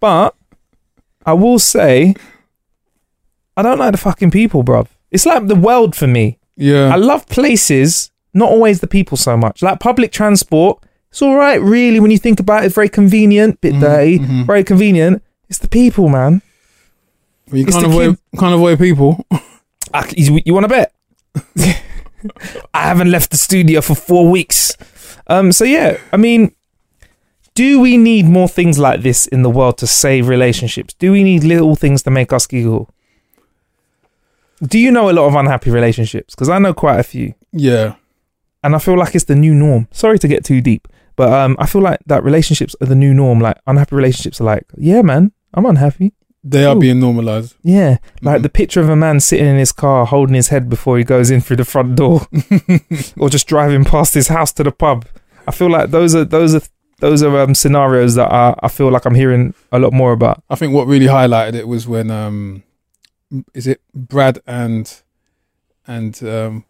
but 0.00 0.34
I 1.26 1.32
will 1.32 1.58
say, 1.58 2.14
I 3.56 3.62
don't 3.62 3.78
like 3.78 3.92
the 3.92 3.98
fucking 3.98 4.30
people, 4.30 4.62
bruv. 4.64 4.86
It's 5.10 5.26
like 5.26 5.48
the 5.48 5.56
world 5.56 5.94
for 5.96 6.06
me. 6.06 6.38
yeah. 6.56 6.92
I 6.94 6.96
love 6.96 7.26
places, 7.26 8.10
not 8.36 8.50
always 8.50 8.80
the 8.80 8.86
people 8.86 9.16
so 9.16 9.36
much. 9.36 9.62
Like 9.62 9.80
public 9.80 10.12
transport, 10.12 10.82
it's 11.10 11.22
all 11.22 11.36
right, 11.36 11.60
really, 11.60 11.98
when 12.00 12.10
you 12.10 12.18
think 12.18 12.38
about 12.40 12.64
it. 12.64 12.72
Very 12.72 12.88
convenient, 12.88 13.60
bit 13.60 13.74
Mhm, 13.74 13.80
dirty, 13.80 14.18
mhm. 14.18 14.46
very 14.46 14.62
convenient. 14.64 15.22
It's 15.48 15.58
the 15.58 15.68
people, 15.68 16.08
man. 16.08 16.42
you 17.52 17.62
it's 17.64 17.72
can't 17.74 17.86
avoid 17.86 18.18
can't 18.38 18.54
avoid 18.54 18.78
people. 18.78 19.24
I, 19.94 20.08
you, 20.16 20.40
you 20.44 20.52
want 20.54 20.64
to 20.64 20.68
bet? 20.68 20.92
I 22.74 22.82
haven't 22.82 23.10
left 23.10 23.30
the 23.30 23.36
studio 23.36 23.80
for 23.80 23.94
four 23.94 24.28
weeks. 24.30 24.76
Um, 25.28 25.52
so 25.52 25.64
yeah, 25.64 25.96
I 26.12 26.16
mean, 26.16 26.52
do 27.54 27.80
we 27.80 27.96
need 27.96 28.26
more 28.26 28.48
things 28.48 28.78
like 28.78 29.02
this 29.02 29.26
in 29.28 29.42
the 29.42 29.50
world 29.50 29.78
to 29.78 29.86
save 29.86 30.28
relationships? 30.28 30.94
Do 30.94 31.12
we 31.12 31.22
need 31.22 31.44
little 31.44 31.76
things 31.76 32.02
to 32.02 32.10
make 32.10 32.32
us 32.32 32.46
giggle? 32.46 32.88
Do 34.62 34.78
you 34.78 34.90
know 34.90 35.08
a 35.10 35.12
lot 35.12 35.26
of 35.26 35.34
unhappy 35.34 35.70
relationships? 35.70 36.34
Because 36.34 36.48
I 36.48 36.58
know 36.58 36.74
quite 36.74 36.98
a 36.98 37.04
few. 37.04 37.34
yeah. 37.52 37.94
And 38.66 38.74
I 38.74 38.78
feel 38.78 38.98
like 38.98 39.14
it's 39.14 39.24
the 39.24 39.34
new 39.36 39.54
norm. 39.54 39.88
Sorry 39.92 40.18
to 40.18 40.28
get 40.28 40.44
too 40.44 40.60
deep, 40.60 40.86
but 41.16 41.32
um, 41.32 41.56
I 41.58 41.66
feel 41.66 41.80
like 41.82 42.00
that 42.06 42.22
relationships 42.24 42.74
are 42.80 42.86
the 42.86 42.94
new 42.94 43.14
norm. 43.14 43.40
Like 43.40 43.56
unhappy 43.66 43.96
relationships 43.96 44.40
are 44.40 44.44
like, 44.44 44.64
yeah, 44.76 45.02
man, 45.02 45.32
I'm 45.54 45.64
unhappy. 45.66 46.12
They 46.44 46.64
are 46.64 46.76
being 46.76 47.00
normalized. 47.00 47.54
Yeah, 47.62 47.96
like 48.22 48.38
Mhm. 48.38 48.42
the 48.42 48.48
picture 48.48 48.80
of 48.80 48.88
a 48.88 48.94
man 48.94 49.18
sitting 49.20 49.46
in 49.46 49.56
his 49.58 49.72
car 49.72 50.06
holding 50.06 50.34
his 50.36 50.48
head 50.48 50.68
before 50.68 50.96
he 50.98 51.02
goes 51.04 51.28
in 51.30 51.40
through 51.40 51.56
the 51.56 51.64
front 51.64 51.96
door, 51.96 52.20
or 53.18 53.28
just 53.28 53.48
driving 53.48 53.84
past 53.84 54.14
his 54.14 54.28
house 54.28 54.52
to 54.52 54.62
the 54.62 54.70
pub. 54.70 55.06
I 55.48 55.52
feel 55.52 55.70
like 55.70 55.90
those 55.90 56.14
are 56.14 56.24
those 56.24 56.54
are 56.54 56.60
those 57.00 57.22
are 57.24 57.40
um, 57.40 57.54
scenarios 57.54 58.14
that 58.14 58.30
I, 58.32 58.54
I 58.62 58.68
feel 58.68 58.90
like 58.92 59.04
I'm 59.06 59.14
hearing 59.16 59.54
a 59.72 59.78
lot 59.80 59.92
more 59.92 60.12
about. 60.12 60.42
I 60.48 60.54
think 60.54 60.72
what 60.72 60.86
really 60.86 61.06
highlighted 61.06 61.54
it 61.54 61.66
was 61.66 61.88
when 61.88 62.10
um, 62.12 62.62
is 63.52 63.66
it 63.66 63.80
Brad 63.92 64.38
and 64.46 64.84
and 65.88 66.22
um, 66.22 66.64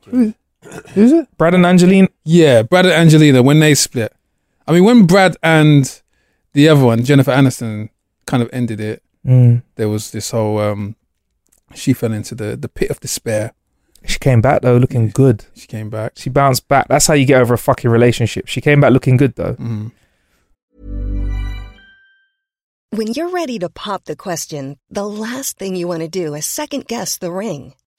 who 0.71 0.81
who's 0.95 1.13
it? 1.13 1.29
Brad 1.39 1.55
and 1.55 1.65
Angeline, 1.67 2.09
Yeah, 2.25 2.63
Brad 2.63 2.87
and 2.87 2.95
Angelina 2.95 3.43
when 3.43 3.61
they 3.61 3.75
split. 3.75 4.13
I 4.67 4.73
mean, 4.73 4.85
when 4.85 5.07
Brad 5.07 5.37
and 5.43 6.01
the 6.53 6.69
other 6.69 6.85
one, 6.85 7.05
Jennifer 7.05 7.31
Aniston, 7.33 7.91
kind 8.27 8.43
of 8.43 8.51
ended 8.53 8.81
it. 8.81 9.03
mm, 9.25 9.63
There 9.77 9.89
was 9.89 10.11
this 10.11 10.31
whole 10.31 10.59
um, 10.59 10.97
she 11.75 11.93
fell 11.93 12.13
into 12.13 12.35
the 12.35 12.57
the 12.57 12.69
pit 12.69 12.91
of 12.91 13.01
despair. 13.01 13.53
she 14.05 14.19
came 14.19 14.41
back 14.41 14.63
though 14.63 14.77
looking 14.77 15.11
good. 15.11 15.45
She 15.55 15.67
came 15.67 15.91
back. 15.91 16.13
She 16.17 16.31
bounced 16.31 16.67
back. 16.69 16.87
That's 16.89 17.07
how 17.07 17.15
you 17.15 17.27
get 17.27 17.41
over 17.41 17.55
a 17.55 17.59
fucking 17.59 17.91
relationship. 17.91 18.47
She 18.49 18.61
came 18.61 18.81
back 18.81 18.93
looking 18.93 19.17
good 19.17 19.35
though. 19.37 19.55
Mm. 19.55 19.93
When 22.91 23.09
you're 23.09 23.29
ready 23.31 23.59
to 23.59 23.69
pop 23.69 24.05
the 24.05 24.17
question, 24.17 24.79
the 24.91 25.07
last 25.07 25.59
thing 25.59 25.77
you 25.77 25.89
want 25.89 26.01
to 26.03 26.09
do 26.09 26.35
is 26.35 26.47
second 26.47 26.87
guess 26.87 27.19
the 27.19 27.31
ring. 27.33 27.75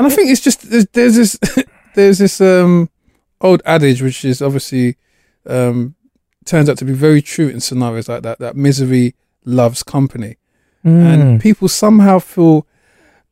And 0.00 0.06
I 0.06 0.16
think 0.16 0.30
it's 0.30 0.40
just 0.40 0.70
there's, 0.70 0.86
there's 0.94 1.16
this 1.16 1.38
there's 1.94 2.16
this 2.16 2.40
um 2.40 2.88
old 3.42 3.60
adage 3.66 4.00
which 4.00 4.24
is 4.24 4.40
obviously 4.40 4.96
um 5.44 5.94
turns 6.46 6.70
out 6.70 6.78
to 6.78 6.86
be 6.86 6.94
very 6.94 7.20
true 7.20 7.48
in 7.48 7.60
scenarios 7.60 8.08
like 8.08 8.22
that 8.22 8.38
that 8.38 8.56
misery 8.56 9.14
loves 9.44 9.82
company 9.82 10.38
mm. 10.86 10.90
and 10.90 11.38
people 11.42 11.68
somehow 11.68 12.18
feel 12.18 12.66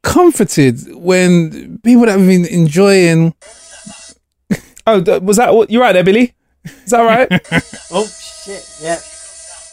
comforted 0.03 0.95
when 0.95 1.79
people 1.79 2.05
that 2.05 2.19
have 2.19 2.29
been 2.29 2.45
enjoying 2.45 3.35
oh, 4.87 5.21
was 5.21 5.39
that 5.39 5.55
what? 5.55 5.71
You're 5.71 5.81
right 5.81 5.95
there, 5.95 6.05
Billy. 6.05 6.35
Is 6.65 6.91
that 6.91 7.01
right? 7.01 7.31
Oh 7.91 8.07
shit! 8.07 8.63
Yeah, 8.83 8.99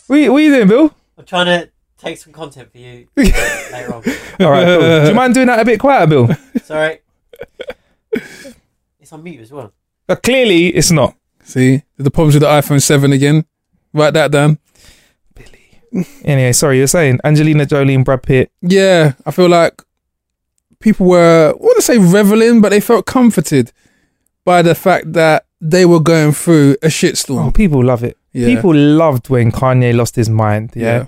what, 0.07 0.15
you- 0.15 0.31
what 0.31 0.39
are 0.39 0.45
you 0.45 0.55
doing, 0.55 0.67
Bill? 0.69 0.95
I'm 1.17 1.25
trying 1.25 1.47
to 1.47 1.69
take 2.05 2.17
some 2.17 2.33
content 2.33 2.71
for 2.71 2.77
you 2.77 3.07
later 3.17 3.93
on. 3.93 4.03
All 4.39 4.51
right, 4.51 4.65
cool. 4.65 5.01
Do 5.03 5.07
you 5.09 5.13
mind 5.13 5.33
doing 5.33 5.47
that 5.47 5.59
a 5.59 5.65
bit 5.65 5.79
quieter, 5.79 6.07
Bill? 6.07 6.29
Sorry. 6.63 6.99
It's 8.99 9.11
on 9.11 9.23
mute 9.23 9.41
as 9.41 9.51
well. 9.51 9.71
But 10.07 10.23
clearly, 10.23 10.67
it's 10.67 10.91
not. 10.91 11.15
see 11.43 11.83
the 11.97 12.11
problems 12.11 12.35
with 12.35 12.41
the 12.43 12.47
iPhone 12.49 12.81
7 12.81 13.11
again 13.11 13.45
write 13.93 14.13
that 14.13 14.31
down 14.31 14.59
Billy. 15.33 16.05
Anyway, 16.23 16.51
sorry, 16.51 16.77
you're 16.77 16.87
saying 16.87 17.19
Angelina 17.23 17.65
Jolie 17.65 17.95
and 17.95 18.05
Brad 18.05 18.21
Pitt. 18.23 18.51
Yeah, 18.61 19.13
I 19.25 19.31
feel 19.31 19.47
like 19.49 19.81
people 20.79 21.07
were, 21.07 21.53
I 21.55 21.63
want 21.63 21.77
to 21.77 21.81
say 21.81 21.97
reveling, 21.97 22.61
but 22.61 22.69
they 22.69 22.81
felt 22.81 23.05
comforted 23.05 23.71
by 24.43 24.61
the 24.61 24.75
fact 24.75 25.13
that 25.13 25.45
they 25.61 25.85
were 25.85 25.99
going 26.01 26.33
through 26.33 26.75
a 26.83 26.87
shitstorm. 26.87 27.37
Oh, 27.37 27.49
shitstorm. 27.49 27.55
people 27.55 27.83
love 27.83 28.03
it. 28.03 28.17
Yeah. 28.33 28.47
People 28.53 28.75
loved 28.75 29.29
when 29.29 29.51
Kanye 29.51 29.95
lost 29.95 30.15
his 30.15 30.29
mind. 30.29 30.71
Yeah. 30.75 30.83
Yeah. 30.83 31.05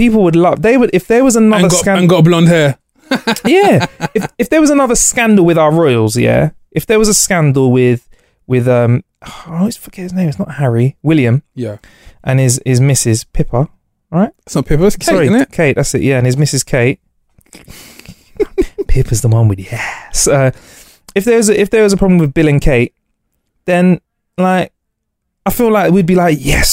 People 0.00 0.22
would 0.24 0.36
love. 0.36 0.62
They 0.62 0.76
would 0.78 0.90
if 0.94 1.06
there 1.06 1.22
was 1.22 1.36
another 1.36 1.64
and, 1.64 1.70
got, 1.70 1.76
scandal. 1.78 2.00
and 2.00 2.08
got 2.08 2.24
blonde 2.24 2.48
hair. 2.48 2.78
yeah. 3.44 3.86
If 4.14 4.32
if 4.38 4.48
there 4.48 4.60
was 4.60 4.70
another 4.70 4.94
scandal 4.94 5.44
with 5.44 5.58
our 5.58 5.72
royals, 5.72 6.16
yeah. 6.16 6.50
If 6.70 6.86
there 6.86 6.98
was 6.98 7.08
a 7.08 7.14
scandal 7.14 7.70
with 7.70 8.08
with 8.46 8.66
um, 8.66 9.04
oh, 9.26 9.44
I 9.46 9.58
always 9.58 9.76
forget 9.76 10.04
his 10.04 10.12
name. 10.14 10.28
It's 10.28 10.38
not 10.38 10.52
Harry. 10.52 10.96
William 11.02 11.42
Yeah. 11.54 11.76
and 12.24 12.40
his 12.40 12.62
his 12.64 12.80
Mrs. 12.80 13.26
Pippa. 13.32 13.68
Right, 14.10 14.30
it's 14.46 14.56
not 14.56 14.66
Pippa, 14.66 14.86
it's 14.86 14.96
Kate, 14.96 15.04
Sorry, 15.04 15.26
isn't 15.26 15.40
it? 15.40 15.52
Kate. 15.52 15.76
That's 15.76 15.94
it. 15.94 16.02
Yeah, 16.02 16.16
and 16.18 16.26
his 16.26 16.36
Mrs. 16.36 16.64
Kate. 16.64 16.98
Pippa's 18.88 19.20
the 19.20 19.28
one 19.28 19.48
with 19.48 19.58
the 19.58 19.68
ass. 19.68 20.26
Uh, 20.26 20.50
if 21.14 21.24
there 21.24 21.36
was 21.36 21.48
a, 21.48 21.60
if 21.60 21.70
there 21.70 21.82
was 21.82 21.92
a 21.92 21.96
problem 21.96 22.18
with 22.18 22.34
Bill 22.34 22.48
and 22.48 22.60
Kate, 22.60 22.94
then 23.66 24.00
like 24.38 24.72
I 25.46 25.50
feel 25.50 25.70
like 25.70 25.92
we'd 25.92 26.06
be 26.06 26.14
like, 26.14 26.38
yes, 26.40 26.70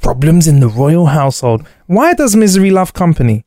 problems 0.00 0.46
in 0.48 0.60
the 0.60 0.68
royal 0.68 1.06
household. 1.06 1.66
Why 1.86 2.14
does 2.14 2.34
misery 2.36 2.70
love 2.70 2.92
company? 2.92 3.44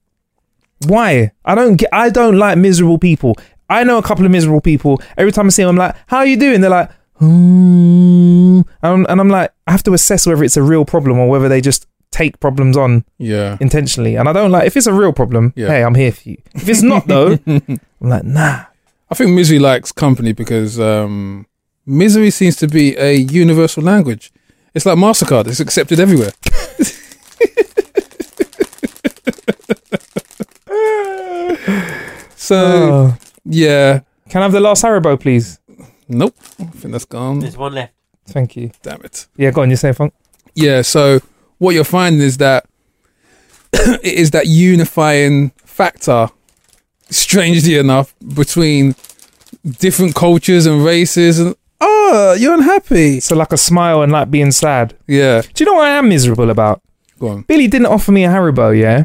Why? 0.88 1.32
I 1.46 1.56
don't 1.56 1.76
get. 1.76 1.90
I 1.94 2.10
don't 2.10 2.38
like 2.38 2.58
miserable 2.58 2.98
people. 2.98 3.36
I 3.70 3.84
know 3.84 3.98
a 3.98 4.04
couple 4.04 4.26
of 4.26 4.32
miserable 4.32 4.62
people. 4.62 5.02
Every 5.18 5.32
time 5.32 5.46
I 5.48 5.50
see 5.50 5.64
them, 5.64 5.70
I'm 5.70 5.76
like, 5.78 5.96
"How 6.08 6.18
are 6.18 6.26
you 6.26 6.38
doing?" 6.38 6.62
They're 6.62 6.70
like, 6.70 6.90
"Hmm," 7.18 8.62
and, 8.84 9.08
I'm 9.22 9.30
like, 9.30 9.52
I 9.68 9.72
have 9.72 9.84
to 9.84 9.94
assess 9.94 10.26
whether 10.26 10.44
it's 10.44 10.58
a 10.58 10.64
real 10.64 10.86
problem 10.86 11.20
or 11.20 11.30
whether 11.30 11.48
they 11.48 11.62
just 11.62 11.86
take 12.12 12.40
problems 12.40 12.76
on 12.76 13.06
Yeah. 13.20 13.58
intentionally. 13.62 14.16
And 14.18 14.28
I 14.28 14.34
don't 14.34 14.52
like 14.52 14.66
if 14.68 14.76
it's 14.76 14.88
a 14.88 14.94
real 14.94 15.14
problem. 15.14 15.54
Yeah. 15.56 15.68
Hey, 15.68 15.84
I'm 15.84 15.96
here 15.96 16.12
for 16.12 16.30
you. 16.30 16.38
If 16.54 16.68
it's 16.68 16.82
not 16.82 17.08
though, 17.08 17.38
I'm 17.48 17.80
like, 18.02 18.24
nah. 18.24 18.66
I 19.10 19.16
think 19.16 19.32
misery 19.32 19.60
likes 19.60 19.92
company 19.92 20.34
because 20.34 20.80
um, 20.80 21.46
misery 21.86 22.30
seems 22.32 22.56
to 22.58 22.68
be 22.68 22.98
a 22.98 23.14
universal 23.16 23.84
language. 23.84 24.32
It's 24.74 24.86
like 24.86 24.98
MasterCard, 24.98 25.48
it's 25.48 25.60
accepted 25.60 26.00
everywhere. 26.00 26.32
so, 32.36 32.56
Oh. 32.58 33.18
yeah. 33.46 34.02
Can 34.30 34.42
I 34.42 34.46
have 34.46 34.52
the 34.52 34.60
last 34.60 34.84
Haribo, 34.84 35.20
please? 35.20 35.60
Nope. 36.08 36.36
I 36.60 36.64
think 36.66 36.92
that's 36.92 37.06
gone. 37.06 37.40
There's 37.40 37.58
one 37.58 37.74
left. 37.74 37.94
Thank 38.28 38.56
you. 38.56 38.72
Damn 38.82 39.02
it. 39.04 39.28
Yeah, 39.36 39.52
go 39.52 39.62
on. 39.62 39.70
You 39.70 39.76
say 39.76 39.92
funk. 39.94 40.14
Yeah, 40.56 40.82
so 40.82 41.20
what 41.58 41.76
you're 41.76 41.84
finding 41.84 42.22
is 42.22 42.38
that 42.38 42.66
it 43.74 44.04
is 44.04 44.32
that 44.32 44.48
unifying 44.48 45.50
factor, 45.66 46.30
strangely 47.10 47.78
enough, 47.78 48.14
between 48.36 48.96
different 49.80 50.16
cultures 50.16 50.66
and 50.66 50.84
races 50.84 51.40
and 51.40 51.56
oh, 52.12 52.34
you're 52.34 52.54
unhappy. 52.54 53.20
So 53.20 53.36
like 53.36 53.52
a 53.52 53.58
smile 53.58 54.02
and 54.02 54.12
like 54.12 54.30
being 54.30 54.52
sad. 54.52 54.96
Yeah. 55.08 55.42
Do 55.42 55.64
you 55.64 55.66
know 55.66 55.78
what 55.78 55.88
I 55.88 55.98
am 55.98 56.10
miserable 56.10 56.50
about? 56.50 56.82
Go 57.20 57.30
on. 57.30 57.42
Billy 57.44 57.68
didn't 57.68 57.88
offer 57.88 58.12
me 58.12 58.26
a 58.26 58.30
Haribo, 58.30 58.78
yeah, 58.78 59.04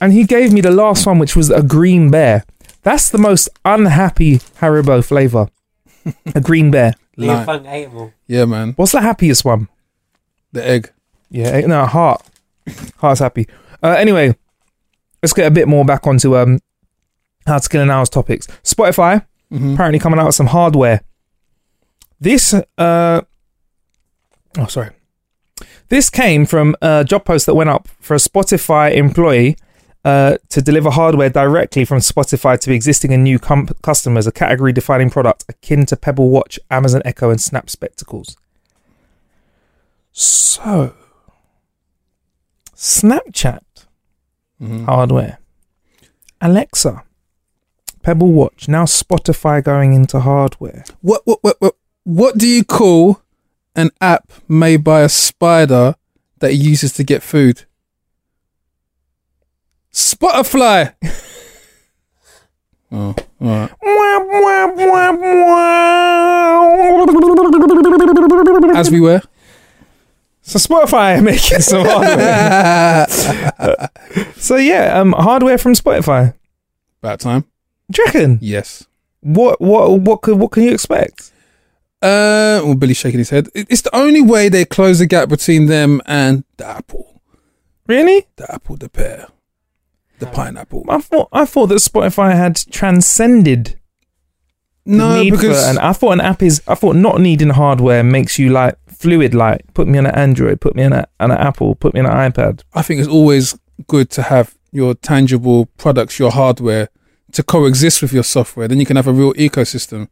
and 0.00 0.12
he 0.12 0.24
gave 0.24 0.52
me 0.52 0.60
the 0.60 0.70
last 0.70 1.06
one, 1.06 1.18
which 1.18 1.36
was 1.36 1.50
a 1.50 1.62
green 1.62 2.10
bear. 2.10 2.44
That's 2.82 3.08
the 3.10 3.18
most 3.18 3.48
unhappy 3.64 4.38
Haribo 4.60 5.04
flavor. 5.04 5.48
a 6.34 6.40
green 6.40 6.70
bear. 6.70 6.94
Me 7.16 7.28
and 7.28 7.36
Lime. 7.38 7.46
Funk 7.46 7.66
ate 7.68 7.88
them 7.88 7.96
all. 7.96 8.12
Yeah, 8.26 8.44
man. 8.44 8.72
What's 8.76 8.92
the 8.92 9.00
happiest 9.00 9.44
one? 9.44 9.68
The 10.52 10.66
egg. 10.66 10.92
Yeah, 11.30 11.48
eh, 11.48 11.66
no, 11.66 11.86
heart. 11.86 12.22
Heart's 12.98 13.20
happy. 13.20 13.46
Uh, 13.82 13.94
anyway, 13.98 14.34
let's 15.22 15.32
get 15.32 15.46
a 15.46 15.50
bit 15.50 15.68
more 15.68 15.84
back 15.84 16.06
onto 16.06 16.36
um 16.36 16.58
how 17.46 17.58
to 17.58 17.68
kill 17.68 17.82
an 17.82 17.90
hour's 17.90 18.10
topics. 18.10 18.46
Spotify 18.64 19.24
apparently 19.52 19.98
coming 20.00 20.18
out 20.18 20.26
with 20.26 20.34
some 20.34 20.46
hardware. 20.48 21.00
This 22.20 22.54
uh 22.54 23.22
oh 24.58 24.66
sorry. 24.66 24.90
This 25.88 26.10
came 26.10 26.46
from 26.46 26.74
a 26.82 27.04
job 27.04 27.24
post 27.24 27.46
that 27.46 27.54
went 27.54 27.70
up 27.70 27.88
for 28.00 28.14
a 28.14 28.18
Spotify 28.18 28.94
employee 28.94 29.56
uh, 30.04 30.38
to 30.48 30.62
deliver 30.62 30.90
hardware 30.90 31.30
directly 31.30 31.84
from 31.84 31.98
Spotify 31.98 32.58
to 32.60 32.72
existing 32.72 33.12
and 33.12 33.24
new 33.24 33.38
com- 33.38 33.68
customers, 33.82 34.26
a 34.26 34.32
category 34.32 34.72
defining 34.72 35.10
product 35.10 35.44
akin 35.48 35.84
to 35.86 35.96
Pebble 35.96 36.28
Watch, 36.30 36.58
Amazon 36.70 37.02
Echo, 37.04 37.30
and 37.30 37.40
Snap 37.40 37.68
Spectacles. 37.68 38.36
So, 40.12 40.94
Snapchat 42.74 43.62
hardware, 44.60 45.38
Alexa, 46.40 47.04
Pebble 48.02 48.32
Watch, 48.32 48.68
now 48.68 48.84
Spotify 48.84 49.62
going 49.62 49.92
into 49.92 50.20
hardware. 50.20 50.84
What 51.00 51.22
what 51.24 51.38
what 51.42 51.56
what 51.60 51.74
what 52.06 52.38
do 52.38 52.46
you 52.46 52.64
call 52.64 53.20
an 53.74 53.90
app 54.00 54.30
made 54.46 54.84
by 54.84 55.00
a 55.00 55.08
spider 55.08 55.96
that 56.38 56.52
he 56.52 56.56
uses 56.56 56.92
to 56.92 57.02
get 57.02 57.20
food? 57.20 57.64
Spotify. 59.92 60.94
oh, 62.92 63.16
right. 63.40 63.70
As 68.76 68.88
we 68.88 69.00
were. 69.00 69.20
So 70.42 70.60
Spotify 70.60 71.18
are 71.18 71.22
making 71.22 71.60
some 71.60 71.84
hardware. 71.84 73.08
so 74.36 74.54
yeah, 74.54 75.00
um, 75.00 75.12
hardware 75.12 75.58
from 75.58 75.72
Spotify. 75.72 76.34
About 77.02 77.18
time. 77.18 77.46
Do 77.90 78.00
you 78.00 78.06
reckon? 78.06 78.38
Yes. 78.40 78.86
What 79.22 79.60
what 79.60 80.00
what 80.02 80.22
could 80.22 80.38
what 80.38 80.52
can 80.52 80.62
you 80.62 80.72
expect? 80.72 81.32
Uh, 82.02 82.60
well, 82.62 82.74
Billy's 82.74 82.98
shaking 82.98 83.18
his 83.18 83.30
head. 83.30 83.48
It's 83.54 83.82
the 83.82 83.94
only 83.96 84.20
way 84.20 84.48
they 84.48 84.64
close 84.64 84.98
the 84.98 85.06
gap 85.06 85.28
between 85.28 85.66
them 85.66 86.02
and 86.06 86.44
the 86.58 86.66
apple. 86.66 87.22
Really? 87.86 88.26
The 88.36 88.52
apple, 88.52 88.76
the 88.76 88.88
pear, 88.88 89.28
the 90.18 90.26
pineapple. 90.26 90.84
I 90.88 91.00
thought 91.00 91.28
I 91.32 91.44
thought 91.46 91.68
that 91.68 91.76
Spotify 91.76 92.34
had 92.34 92.56
transcended 92.70 93.78
No, 94.84 95.22
need 95.22 95.30
because 95.30 95.62
for 95.64 95.70
an. 95.70 95.78
I 95.78 95.92
thought 95.92 96.12
an 96.12 96.20
app 96.20 96.42
is. 96.42 96.62
I 96.68 96.74
thought 96.74 96.96
not 96.96 97.20
needing 97.20 97.50
hardware 97.50 98.02
makes 98.02 98.38
you 98.38 98.50
like 98.50 98.76
fluid. 98.88 99.34
Like 99.34 99.62
put 99.72 99.88
me 99.88 99.98
on 99.98 100.06
an 100.06 100.14
Android, 100.14 100.60
put 100.60 100.74
me 100.74 100.82
on, 100.84 100.92
a, 100.92 101.06
on 101.20 101.30
an 101.30 101.38
Apple, 101.38 101.74
put 101.76 101.94
me 101.94 102.00
on 102.00 102.06
an 102.06 102.32
iPad. 102.32 102.62
I 102.74 102.82
think 102.82 103.00
it's 103.00 103.08
always 103.08 103.58
good 103.86 104.10
to 104.10 104.22
have 104.22 104.56
your 104.72 104.94
tangible 104.94 105.66
products, 105.78 106.18
your 106.18 106.30
hardware, 106.32 106.88
to 107.32 107.42
coexist 107.42 108.02
with 108.02 108.12
your 108.12 108.24
software. 108.24 108.68
Then 108.68 108.80
you 108.80 108.86
can 108.86 108.96
have 108.96 109.06
a 109.06 109.12
real 109.12 109.32
ecosystem. 109.34 110.08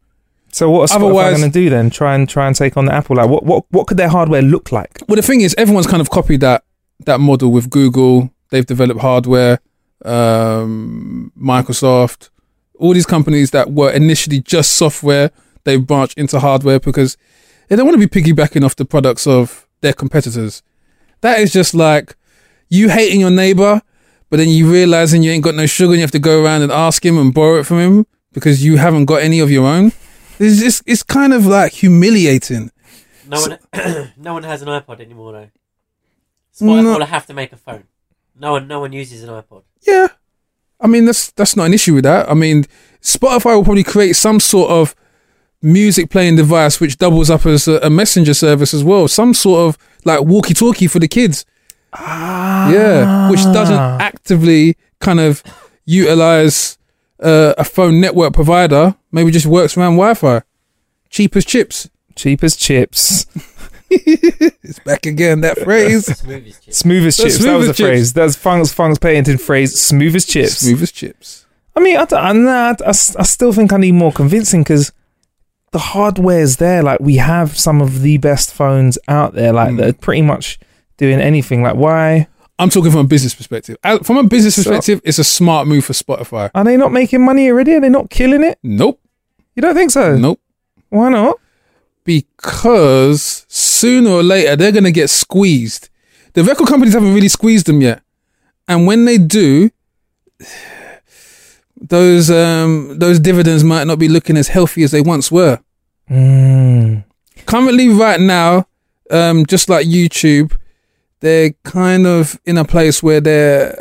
So 0.54 0.70
what 0.70 0.88
are 0.88 1.00
Spotify 1.00 1.36
going 1.36 1.50
to 1.50 1.58
do 1.58 1.68
then? 1.68 1.90
Try 1.90 2.14
and 2.14 2.28
try 2.28 2.46
and 2.46 2.54
take 2.54 2.76
on 2.76 2.84
the 2.84 2.94
Apple. 2.94 3.16
Like 3.16 3.28
what 3.28 3.42
what 3.42 3.64
what 3.70 3.88
could 3.88 3.96
their 3.96 4.08
hardware 4.08 4.40
look 4.40 4.70
like? 4.70 5.00
Well, 5.08 5.16
the 5.16 5.22
thing 5.22 5.40
is, 5.40 5.52
everyone's 5.58 5.88
kind 5.88 6.00
of 6.00 6.10
copied 6.10 6.42
that 6.42 6.62
that 7.06 7.18
model 7.18 7.50
with 7.50 7.70
Google. 7.70 8.30
They've 8.50 8.64
developed 8.64 9.00
hardware. 9.00 9.58
Um, 10.04 11.32
Microsoft, 11.36 12.30
all 12.78 12.94
these 12.94 13.04
companies 13.04 13.50
that 13.50 13.72
were 13.72 13.90
initially 13.90 14.40
just 14.40 14.74
software, 14.74 15.32
they've 15.64 15.84
branched 15.84 16.18
into 16.18 16.38
hardware 16.38 16.78
because 16.78 17.16
they 17.68 17.74
don't 17.74 17.86
want 17.86 18.00
to 18.00 18.06
be 18.06 18.22
piggybacking 18.22 18.64
off 18.64 18.76
the 18.76 18.84
products 18.84 19.26
of 19.26 19.66
their 19.80 19.92
competitors. 19.92 20.62
That 21.22 21.40
is 21.40 21.52
just 21.52 21.74
like 21.74 22.14
you 22.68 22.90
hating 22.90 23.18
your 23.18 23.30
neighbor, 23.32 23.82
but 24.30 24.36
then 24.36 24.50
you 24.50 24.70
realizing 24.70 25.24
you 25.24 25.32
ain't 25.32 25.42
got 25.42 25.56
no 25.56 25.66
sugar 25.66 25.94
and 25.94 25.96
you 25.96 26.02
have 26.02 26.12
to 26.12 26.20
go 26.20 26.44
around 26.44 26.62
and 26.62 26.70
ask 26.70 27.04
him 27.04 27.18
and 27.18 27.34
borrow 27.34 27.58
it 27.58 27.66
from 27.66 27.80
him 27.80 28.06
because 28.32 28.64
you 28.64 28.76
haven't 28.76 29.06
got 29.06 29.20
any 29.20 29.40
of 29.40 29.50
your 29.50 29.66
own. 29.66 29.90
It's 30.38 30.60
just, 30.60 30.82
it's 30.86 31.02
kind 31.02 31.32
of 31.32 31.46
like 31.46 31.72
humiliating. 31.72 32.70
No 33.28 33.40
one, 33.40 33.58
no 34.16 34.34
one 34.34 34.42
has 34.42 34.62
an 34.62 34.68
iPod 34.68 35.00
anymore 35.00 35.32
though. 35.32 35.50
Spotify 36.54 36.82
No. 36.84 36.98
will 36.98 37.06
have 37.06 37.26
to 37.26 37.34
make 37.34 37.52
a 37.52 37.56
phone. 37.56 37.84
No 38.38 38.52
one, 38.52 38.66
no 38.68 38.80
one 38.80 38.92
uses 38.92 39.22
an 39.22 39.30
iPod. 39.30 39.62
Yeah. 39.86 40.08
I 40.80 40.86
mean, 40.86 41.04
that's 41.04 41.30
that's 41.32 41.56
not 41.56 41.66
an 41.66 41.74
issue 41.74 41.94
with 41.94 42.04
that. 42.04 42.28
I 42.30 42.34
mean, 42.34 42.64
Spotify 43.00 43.54
will 43.56 43.64
probably 43.64 43.84
create 43.84 44.14
some 44.16 44.40
sort 44.40 44.70
of 44.70 44.94
music 45.62 46.10
playing 46.10 46.36
device 46.36 46.78
which 46.80 46.98
doubles 46.98 47.30
up 47.30 47.46
as 47.46 47.66
a, 47.66 47.78
a 47.78 47.88
messenger 47.90 48.34
service 48.34 48.74
as 48.74 48.84
well. 48.84 49.08
Some 49.08 49.32
sort 49.34 49.60
of 49.68 49.78
like 50.04 50.20
walkie 50.22 50.52
talkie 50.54 50.88
for 50.88 50.98
the 50.98 51.08
kids. 51.08 51.44
Ah. 51.92 52.70
Yeah. 52.70 53.30
Which 53.30 53.42
doesn't 53.44 53.76
actively 53.78 54.76
kind 55.00 55.20
of 55.20 55.42
utilize 55.86 56.76
uh, 57.24 57.54
a 57.58 57.64
phone 57.64 58.00
network 58.00 58.32
provider. 58.34 58.94
Maybe 59.10 59.30
just 59.30 59.46
works 59.46 59.76
around 59.76 59.92
Wi 59.96 60.14
Fi. 60.14 60.42
Cheap 61.10 61.34
as 61.36 61.44
chips. 61.44 61.88
Cheap 62.16 62.44
as 62.44 62.54
chips, 62.56 63.26
It's 63.90 64.78
back 64.80 65.04
again, 65.06 65.40
that 65.42 65.58
phrase. 65.58 66.06
Smooth 66.18 66.46
as 66.46 66.60
chips. 66.60 66.76
smooth 66.78 67.06
as 67.06 67.16
The 67.16 67.22
chips. 67.24 67.38
that 67.44 67.56
was 67.56 67.66
the 67.66 67.70
as 67.70 67.76
chips. 67.76 67.86
phrase. 67.88 68.12
That's 68.12 68.36
Funk's 68.36 68.72
Funk's 68.72 68.98
patented 68.98 69.40
phrase. 69.40 69.78
Smooth 69.80 70.14
as 70.16 70.24
chips. 70.26 70.58
Smooth 70.58 70.82
as 70.82 70.92
chips. 70.92 71.46
I 71.76 71.80
mean, 71.80 71.96
I, 71.96 72.04
don't- 72.04 72.24
I, 72.24 72.32
nah, 72.32 72.50
I, 72.80 72.84
I 72.86 72.88
s- 72.90 73.16
I 73.16 73.24
still 73.24 73.52
think 73.52 73.72
I 73.72 73.78
need 73.78 73.92
more 73.92 74.12
convincing 74.12 74.62
because 74.62 74.92
the 75.72 75.78
hardware's 75.80 76.56
there. 76.58 76.82
Like 76.84 77.00
we 77.00 77.16
have 77.16 77.58
some 77.58 77.80
of 77.82 78.02
the 78.02 78.18
best 78.18 78.52
phones 78.54 78.96
out 79.08 79.34
there. 79.34 79.52
Like 79.52 79.70
Mm. 79.72 79.76
that 79.78 79.88
are 79.88 79.92
pretty 79.92 80.22
much 80.22 80.58
doing 80.98 81.20
anything. 81.20 81.62
Like 81.62 81.74
why 81.76 82.28
I'm 82.58 82.70
talking 82.70 82.90
from 82.92 83.00
a 83.00 83.04
business 83.08 83.34
perspective. 83.34 83.76
Uh, 83.82 83.98
From 83.98 84.16
a 84.16 84.22
business 84.22 84.54
perspective, 84.54 85.00
it's 85.04 85.18
a 85.18 85.24
smart 85.24 85.66
move 85.66 85.84
for 85.84 85.92
Spotify. 85.92 86.50
are 86.54 86.62
they 86.64 86.76
not 86.76 86.92
making 86.92 87.24
money 87.24 87.50
already? 87.50 87.74
Are 87.74 87.80
they 87.80 87.88
not 87.88 88.10
killing 88.10 88.44
it? 88.44 88.58
Nope. 88.62 89.00
You 89.56 89.62
don't 89.62 89.74
think 89.74 89.90
so? 89.90 90.16
Nope. 90.16 90.40
Why 90.90 91.08
not? 91.08 91.38
because 92.04 93.46
sooner 93.48 94.10
or 94.10 94.22
later 94.22 94.56
they're 94.56 94.72
going 94.72 94.84
to 94.84 94.92
get 94.92 95.08
squeezed. 95.10 95.88
The 96.34 96.44
record 96.44 96.68
companies 96.68 96.94
haven't 96.94 97.14
really 97.14 97.28
squeezed 97.28 97.66
them 97.66 97.80
yet, 97.80 98.02
and 98.68 98.86
when 98.86 99.04
they 99.06 99.18
do, 99.18 99.70
those 101.80 102.30
um 102.30 102.98
those 102.98 103.18
dividends 103.18 103.64
might 103.64 103.86
not 103.86 103.98
be 103.98 104.08
looking 104.08 104.36
as 104.36 104.48
healthy 104.48 104.82
as 104.82 104.90
they 104.90 105.00
once 105.00 105.30
were. 105.32 105.60
Mm. 106.10 107.04
currently 107.46 107.88
right 107.88 108.20
now, 108.20 108.66
um, 109.10 109.46
just 109.46 109.70
like 109.70 109.86
YouTube, 109.86 110.54
they're 111.24 111.52
kind 111.64 112.06
of 112.06 112.38
in 112.44 112.58
a 112.58 112.64
place 112.64 113.02
where 113.02 113.20
they're 113.20 113.74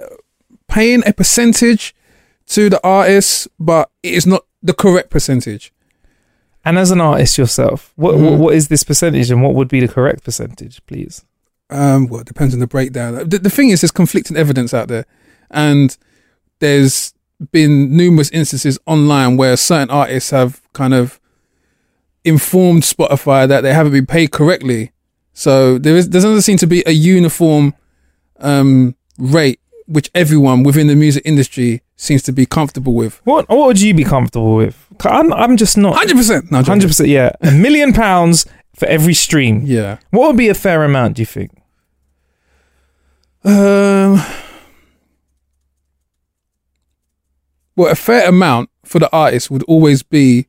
paying 0.70 1.04
a 1.06 1.12
percentage 1.12 1.94
to 2.48 2.70
the 2.70 2.80
artists, 2.88 3.48
but 3.60 3.90
it 4.02 4.14
is 4.14 4.26
not 4.26 4.46
the 4.62 4.74
correct 4.74 5.10
percentage. 5.10 5.74
And 6.64 6.78
as 6.80 6.90
an 6.92 7.02
artist 7.02 7.38
yourself, 7.38 7.92
what, 7.98 8.16
Mhm. 8.16 8.22
what 8.24 8.40
what 8.40 8.54
is 8.56 8.70
this 8.70 8.84
percentage, 8.86 9.30
and 9.30 9.44
what 9.44 9.56
would 9.56 9.68
be 9.68 9.82
the 9.82 9.90
correct 9.90 10.24
percentage, 10.24 10.82
please? 10.88 11.26
Um, 11.70 12.08
well, 12.08 12.22
it 12.22 12.28
depends 12.28 12.54
on 12.54 12.62
the 12.62 12.68
breakdown. 12.68 13.28
The, 13.28 13.40
the 13.40 13.50
thing 13.50 13.70
is, 13.72 13.82
there's 13.82 13.92
conflicting 13.92 14.38
evidence 14.38 14.74
out 14.74 14.88
there, 14.88 15.06
and 15.52 15.98
there's 16.60 17.14
been 17.52 17.96
numerous 17.98 18.30
instances 18.30 18.80
online 18.86 19.36
where 19.36 19.58
certain 19.58 19.90
artists 19.90 20.30
have 20.32 20.62
kind 20.72 20.94
of 20.94 21.20
informed 22.24 22.84
Spotify 22.84 23.46
that 23.50 23.62
they 23.62 23.74
haven't 23.74 23.92
been 23.92 24.06
paid 24.06 24.32
correctly. 24.32 24.92
So 25.34 25.78
there 25.78 25.96
is 25.98 26.10
there 26.10 26.22
doesn't 26.22 26.44
seem 26.44 26.58
to 26.58 26.68
be 26.68 26.84
a 26.86 26.92
uniform 26.92 27.74
um, 28.40 28.96
rate 29.18 29.60
which 29.88 30.10
everyone 30.16 30.64
within 30.64 30.88
the 30.88 30.96
music 30.96 31.24
industry 31.26 31.82
seems 31.96 32.22
to 32.24 32.32
be 32.32 32.46
comfortable 32.46 32.94
with. 32.94 33.20
What 33.26 33.50
what 33.50 33.68
would 33.68 33.82
you 33.82 33.94
be 33.94 34.04
comfortable 34.04 34.56
with? 34.56 34.88
I'm 35.04 35.34
I'm 35.34 35.58
just 35.58 35.78
not 35.78 35.96
Hundred 35.96 36.18
percent, 36.18 36.52
no, 36.52 36.62
hundred 36.64 36.88
percent. 36.88 37.10
Yeah, 37.10 37.32
a 37.42 37.52
million 37.52 37.94
pounds 37.94 38.46
for 38.76 38.88
every 38.88 39.14
stream. 39.14 39.64
Yeah. 39.66 39.98
What 40.12 40.28
would 40.28 40.38
be 40.38 40.50
a 40.50 40.54
fair 40.54 40.84
amount? 40.84 41.16
Do 41.16 41.22
you 41.22 41.26
think? 41.26 41.52
Um, 43.46 44.24
well, 47.76 47.92
a 47.92 47.96
fair 47.96 48.28
amount 48.30 48.70
for 48.86 49.00
the 49.00 49.12
artist 49.12 49.52
would 49.52 49.64
always 49.64 50.02
be 50.04 50.48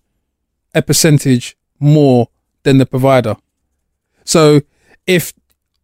a 0.75 0.83
percentage 0.83 1.57
more 1.81 2.29
than 2.63 2.79
the 2.79 2.87
provider. 2.87 3.37
So 4.25 4.63
if 5.07 5.33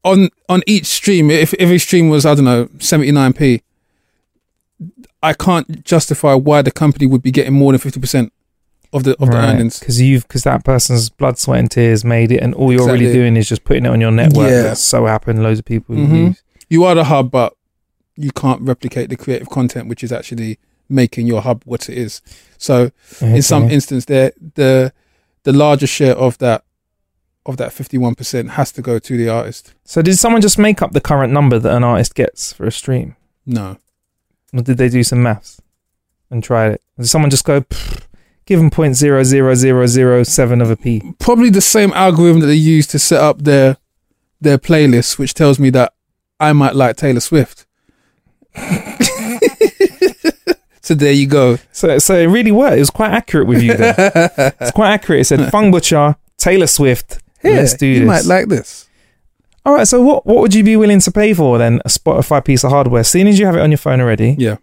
on 0.04 0.28
on 0.48 0.62
each 0.66 0.86
stream, 0.86 1.30
if 1.30 1.52
every 1.58 1.78
stream 1.78 2.08
was 2.08 2.24
I 2.26 2.34
don't 2.34 2.44
know 2.44 2.68
seventy 2.78 3.12
nine 3.12 3.32
p, 3.32 3.62
I 5.22 5.32
can't 5.34 5.84
justify 5.84 6.34
why 6.34 6.62
the 6.62 6.70
company 6.70 7.06
would 7.06 7.22
be 7.22 7.30
getting 7.30 7.52
more 7.52 7.72
than 7.72 7.78
fifty 7.78 8.00
percent 8.00 8.32
of 8.92 9.04
the 9.04 9.12
of 9.20 9.30
the 9.30 9.36
earnings. 9.36 9.78
because 9.78 10.00
you've 10.00 10.26
because 10.26 10.42
that 10.44 10.64
person's 10.64 11.10
blood, 11.10 11.38
sweat, 11.38 11.60
and 11.60 11.70
tears 11.70 12.04
made 12.04 12.32
it, 12.32 12.38
and 12.42 12.54
all 12.54 12.72
you're 12.72 12.90
really 12.90 13.12
doing 13.12 13.36
is 13.36 13.48
just 13.48 13.64
putting 13.64 13.84
it 13.84 13.88
on 13.88 14.00
your 14.00 14.10
network. 14.10 14.50
Yeah. 14.50 14.62
That 14.62 14.78
so 14.78 15.06
happen 15.06 15.42
loads 15.42 15.58
of 15.58 15.64
people 15.64 15.94
Mhm. 15.96 16.28
use. 16.28 16.42
You 16.68 16.84
are 16.84 16.94
the 16.94 17.04
hub, 17.04 17.30
but 17.30 17.54
you 18.16 18.30
can't 18.32 18.60
replicate 18.62 19.08
the 19.10 19.16
creative 19.16 19.48
content, 19.50 19.88
which 19.88 20.02
is 20.02 20.12
actually 20.12 20.58
making 20.88 21.26
your 21.26 21.42
hub 21.42 21.62
what 21.66 21.88
it 21.88 21.96
is. 21.96 22.20
So, 22.58 22.90
in 23.20 23.42
some 23.42 23.70
instance, 23.70 24.06
there 24.06 24.32
the 24.56 24.92
the 25.44 25.52
larger 25.52 25.86
share 25.86 26.16
of 26.16 26.38
that 26.38 26.64
of 27.46 27.56
that 27.56 27.72
fifty 27.72 27.96
one 27.98 28.14
percent 28.14 28.50
has 28.50 28.70
to 28.72 28.82
go 28.82 28.98
to 28.98 29.16
the 29.16 29.28
artist. 29.28 29.74
So 29.84 30.02
did 30.02 30.16
someone 30.18 30.42
just 30.42 30.58
make 30.58 30.82
up 30.82 30.92
the 30.92 31.00
current 31.00 31.32
number 31.32 31.58
that 31.58 31.74
an 31.74 31.84
artist 31.84 32.14
gets 32.14 32.52
for 32.52 32.66
a 32.66 32.72
stream? 32.72 33.16
No, 33.46 33.78
Or 34.52 34.62
did 34.62 34.76
they 34.78 34.88
do 34.88 35.02
some 35.02 35.22
maths 35.22 35.60
and 36.30 36.44
try 36.44 36.68
it? 36.68 36.82
Did 36.98 37.08
someone 37.08 37.30
just 37.30 37.44
go, 37.44 37.64
give 38.44 38.58
them 38.60 38.70
point 38.70 38.94
zero 38.94 39.22
zero 39.24 39.54
zero 39.54 39.86
zero 39.86 40.22
seven 40.22 40.60
of 40.60 40.70
a 40.70 40.76
p? 40.76 41.02
probably 41.18 41.50
the 41.50 41.60
same 41.60 41.92
algorithm 41.94 42.40
that 42.40 42.46
they 42.46 42.54
use 42.54 42.86
to 42.88 42.98
set 42.98 43.20
up 43.20 43.38
their 43.42 43.76
their 44.40 44.58
playlist, 44.58 45.18
which 45.18 45.34
tells 45.34 45.58
me 45.58 45.70
that 45.70 45.92
I 46.38 46.52
might 46.52 46.74
like 46.74 46.96
Taylor 46.96 47.20
Swift. 47.20 47.66
so 50.82 50.94
there 50.94 51.12
you 51.12 51.26
go. 51.26 51.58
So 51.72 51.98
so 51.98 52.14
it 52.18 52.26
really 52.26 52.52
worked. 52.52 52.76
It 52.76 52.80
was 52.80 52.90
quite 52.90 53.10
accurate 53.12 53.46
with 53.46 53.62
you 53.62 53.74
there. 53.76 53.94
it's 54.60 54.70
quite 54.72 54.90
accurate. 54.92 55.20
It 55.20 55.24
said 55.24 55.50
Funk 55.50 55.72
Butcher, 55.72 56.16
Taylor 56.36 56.66
Swift. 56.66 57.18
Let's 57.42 57.74
do 57.74 57.86
you 57.86 58.00
this. 58.00 58.06
might 58.06 58.24
like 58.24 58.48
this. 58.48 58.88
All 59.64 59.74
right. 59.74 59.86
So 59.86 60.00
what 60.02 60.26
what 60.26 60.38
would 60.38 60.54
you 60.54 60.62
be 60.64 60.76
willing 60.76 61.00
to 61.00 61.10
pay 61.10 61.34
for 61.34 61.58
then? 61.58 61.80
A 61.84 61.88
Spotify 61.88 62.44
piece 62.44 62.64
of 62.64 62.70
hardware, 62.70 63.04
seeing 63.04 63.28
as 63.28 63.38
you 63.38 63.46
have 63.46 63.56
it 63.56 63.60
on 63.60 63.70
your 63.70 63.78
phone 63.78 64.00
already. 64.00 64.36
Yeah. 64.38 64.56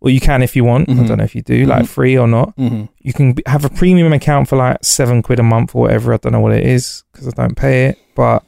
Or 0.00 0.10
you 0.10 0.20
can 0.20 0.42
if 0.42 0.54
you 0.54 0.64
want. 0.64 0.88
I 0.90 0.92
Mhm. 0.92 1.08
don't 1.08 1.18
know 1.18 1.24
if 1.24 1.34
you 1.34 1.40
do, 1.42 1.64
like 1.64 1.84
Mhm. 1.84 1.88
free 1.88 2.18
or 2.18 2.26
not. 2.28 2.54
Mhm. 2.56 2.88
You 3.00 3.12
can 3.14 3.32
b- 3.32 3.42
have 3.46 3.64
a 3.64 3.70
premium 3.70 4.12
account 4.12 4.48
for 4.48 4.56
like 4.56 4.78
seven 4.82 5.22
quid 5.22 5.38
a 5.38 5.42
month 5.42 5.74
or 5.74 5.82
whatever. 5.82 6.12
I 6.12 6.18
don't 6.18 6.32
know 6.32 6.40
what 6.40 6.52
it 6.52 6.66
is 6.66 7.04
because 7.12 7.26
I 7.28 7.30
don't 7.30 7.56
pay 7.56 7.86
it, 7.86 7.98
but 8.14 8.42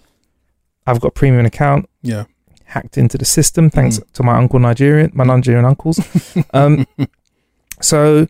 I've 0.87 1.01
got 1.01 1.09
a 1.09 1.13
premium 1.13 1.47
account. 1.47 1.89
Yeah. 2.03 2.25
hacked 2.69 2.99
into 2.99 3.17
the 3.17 3.25
system 3.25 3.71
thanks 3.71 3.99
Mm. 4.01 4.13
to 4.15 4.23
my 4.25 4.37
uncle 4.37 4.59
Nigerian, 4.59 5.11
my 5.15 5.23
Nigerian 5.25 5.65
uncles. 5.65 6.01
um, 6.53 6.85
so, 7.81 8.27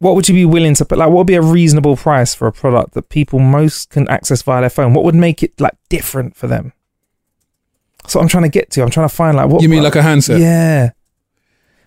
what 0.00 0.14
would 0.16 0.28
you 0.28 0.34
be 0.34 0.44
willing 0.44 0.74
to 0.74 0.84
put? 0.84 0.98
Like, 0.98 1.08
what 1.08 1.18
would 1.18 1.26
be 1.26 1.34
a 1.36 1.42
reasonable 1.42 1.96
price 1.96 2.34
for 2.34 2.46
a 2.48 2.52
product 2.52 2.94
that 2.94 3.08
people 3.08 3.38
most 3.38 3.90
can 3.90 4.08
access 4.08 4.42
via 4.42 4.60
their 4.62 4.70
phone? 4.70 4.92
What 4.94 5.04
would 5.04 5.14
make 5.14 5.42
it 5.42 5.58
like 5.60 5.76
different 5.88 6.34
for 6.36 6.46
them? 6.48 6.72
That's 8.02 8.14
what 8.14 8.22
I'm 8.22 8.28
trying 8.28 8.44
to 8.44 8.48
get 8.48 8.70
to. 8.72 8.82
I'm 8.82 8.90
trying 8.90 9.08
to 9.08 9.14
find 9.14 9.36
like 9.36 9.48
what 9.48 9.62
You 9.62 9.68
mean 9.68 9.82
like 9.82 9.96
a 9.96 10.02
handset? 10.02 10.40
Yeah. 10.40 10.90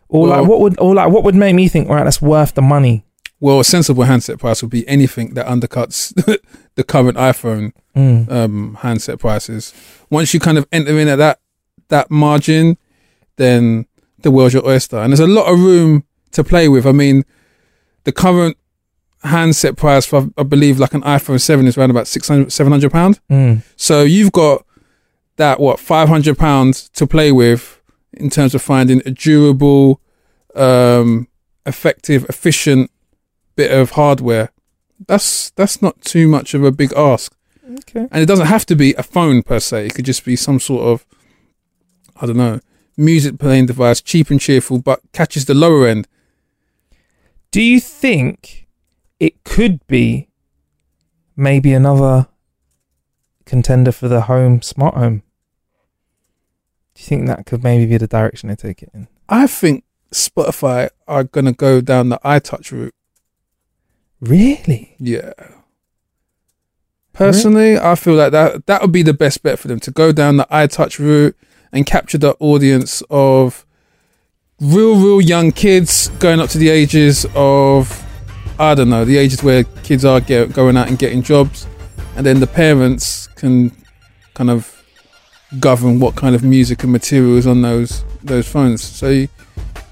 Or 0.08 0.28
Well- 0.28 0.40
like 0.42 0.48
what 0.50 0.60
would 0.62 0.80
or 0.80 0.94
like 0.96 1.10
what 1.12 1.24
would 1.24 1.36
make 1.36 1.56
me 1.56 1.68
think 1.68 1.90
right 1.90 2.04
that's 2.04 2.22
worth 2.22 2.54
the 2.54 2.62
money? 2.62 3.04
Well, 3.40 3.60
a 3.60 3.66
sensible 3.66 4.04
handset 4.04 4.40
price 4.40 4.62
would 4.62 4.72
be 4.72 4.88
anything 4.88 5.34
that 5.34 5.46
undercuts 5.48 6.14
the 6.76 6.84
current 6.84 7.18
iPhone 7.18 7.74
Mm. 7.96 8.32
um, 8.32 8.76
handset 8.82 9.20
prices. 9.20 9.72
Once 10.10 10.34
you 10.34 10.40
kind 10.40 10.58
of 10.58 10.66
enter 10.72 10.98
in 10.98 11.08
at 11.08 11.18
that 11.18 11.40
that 11.90 12.10
margin, 12.10 12.78
then 13.36 13.86
the 14.22 14.32
world's 14.32 14.54
your 14.56 14.66
oyster. 14.68 14.98
And 14.98 15.12
there's 15.12 15.20
a 15.20 15.28
lot 15.28 15.46
of 15.52 15.60
room 15.60 16.04
to 16.32 16.44
play 16.44 16.68
with. 16.70 16.88
I 16.88 16.92
mean, 16.92 17.24
the 18.04 18.12
current 18.12 18.58
handset 19.24 19.78
price 19.78 20.06
for 20.06 20.30
I 20.38 20.44
believe 20.44 20.80
like 20.80 20.94
an 20.94 21.02
iPhone 21.02 21.40
7 21.40 21.66
is 21.66 21.78
around 21.78 21.92
about 21.92 22.08
600 22.08 22.52
700 22.52 22.92
pound. 22.92 23.20
Mm. 23.30 23.64
So 23.76 24.02
you've 24.02 24.32
got 24.32 24.66
that 25.38 25.60
what 25.60 25.80
500 25.80 26.38
pounds 26.38 26.90
to 26.90 27.08
play 27.08 27.32
with 27.32 27.82
in 28.12 28.30
terms 28.30 28.54
of 28.54 28.62
finding 28.62 29.02
a 29.06 29.12
durable 29.12 30.02
um 30.56 31.28
effective 31.66 32.26
efficient 32.30 32.92
bit 33.56 33.72
of 33.72 33.92
hardware. 33.92 34.50
That's 35.08 35.52
that's 35.52 35.82
not 35.82 36.02
too 36.02 36.28
much 36.28 36.54
of 36.54 36.64
a 36.64 36.72
big 36.72 36.94
ask. 36.94 37.36
Okay. 37.80 38.08
And 38.12 38.22
it 38.22 38.26
doesn't 38.26 38.48
have 38.48 38.66
to 38.68 38.76
be 38.76 38.94
a 38.96 39.04
phone 39.04 39.42
per 39.44 39.60
se. 39.60 39.88
It 39.88 39.96
could 39.96 40.06
just 40.06 40.26
be 40.26 40.36
some 40.36 40.60
sort 40.60 40.84
of, 40.84 41.06
I 42.20 42.26
don't 42.26 42.38
know, 42.38 42.60
music 42.98 43.40
playing 43.40 43.68
device, 43.68 44.02
cheap 44.02 44.30
and 44.30 44.40
cheerful, 44.40 44.80
but 44.80 45.02
catches 45.14 45.46
the 45.46 45.54
lower 45.54 45.88
end. 45.88 46.08
Do 47.54 47.62
you 47.62 47.80
think 47.80 48.68
it 49.20 49.44
could 49.44 49.86
be 49.86 50.28
maybe 51.36 51.72
another 51.72 52.28
contender 53.46 53.92
for 53.92 54.08
the 54.08 54.22
home 54.22 54.64
smart 54.64 54.96
home? 54.96 55.22
Do 56.96 57.02
you 57.04 57.06
think 57.06 57.28
that 57.28 57.46
could 57.46 57.64
maybe 57.64 57.86
be 57.86 57.98
the 57.98 58.08
direction 58.08 58.50
they 58.50 58.56
take 58.56 58.82
it 58.82 58.90
in? 58.92 59.08
I 59.30 59.46
think 59.46 59.84
Spotify 60.12 60.90
are 61.08 61.26
going 61.26 61.46
to 61.46 61.52
go 61.52 61.80
down 61.80 62.10
the 62.10 62.20
iTouch 62.26 62.72
route. 62.72 62.96
Really? 64.20 64.96
Yeah. 64.98 65.34
Personally, 67.14 67.78
I 67.78 67.94
feel 67.94 68.16
like 68.16 68.32
that 68.32 68.66
that 68.66 68.82
would 68.82 68.92
be 68.92 69.04
the 69.04 69.14
best 69.14 69.44
bet 69.44 69.60
for 69.60 69.68
them 69.68 69.80
to 69.82 69.92
go 69.92 70.12
down 70.12 70.38
the 70.38 70.48
iTouch 70.50 70.98
route 70.98 71.38
and 71.72 71.86
capture 71.86 72.18
the 72.18 72.36
audience 72.40 73.04
of 73.12 73.64
real, 74.64 74.96
real 74.96 75.22
young 75.22 75.52
kids 75.52 76.10
going 76.20 76.40
up 76.40 76.50
to 76.52 76.58
the 76.58 76.70
ages 76.70 77.26
of, 77.36 78.04
I 78.60 78.74
don't 78.76 78.90
know, 78.90 79.06
the 79.06 79.18
ages 79.18 79.44
where 79.44 79.64
kids 79.84 80.06
are 80.06 80.20
get, 80.22 80.54
going 80.54 80.78
out 80.78 80.88
and 80.88 80.98
getting 80.98 81.22
jobs, 81.22 81.68
and 82.16 82.26
then 82.26 82.40
the 82.40 82.48
parents 82.48 83.28
can 83.36 83.72
kind 84.34 84.50
of 84.50 84.70
govern 85.60 86.00
what 86.00 86.16
kind 86.16 86.34
of 86.36 86.44
music 86.44 86.84
and 86.84 86.92
material 86.92 87.38
is 87.38 87.46
on 87.46 87.62
those 87.62 88.04
those 88.24 88.48
phones. 88.48 88.82
So 88.82 89.10
you, 89.10 89.28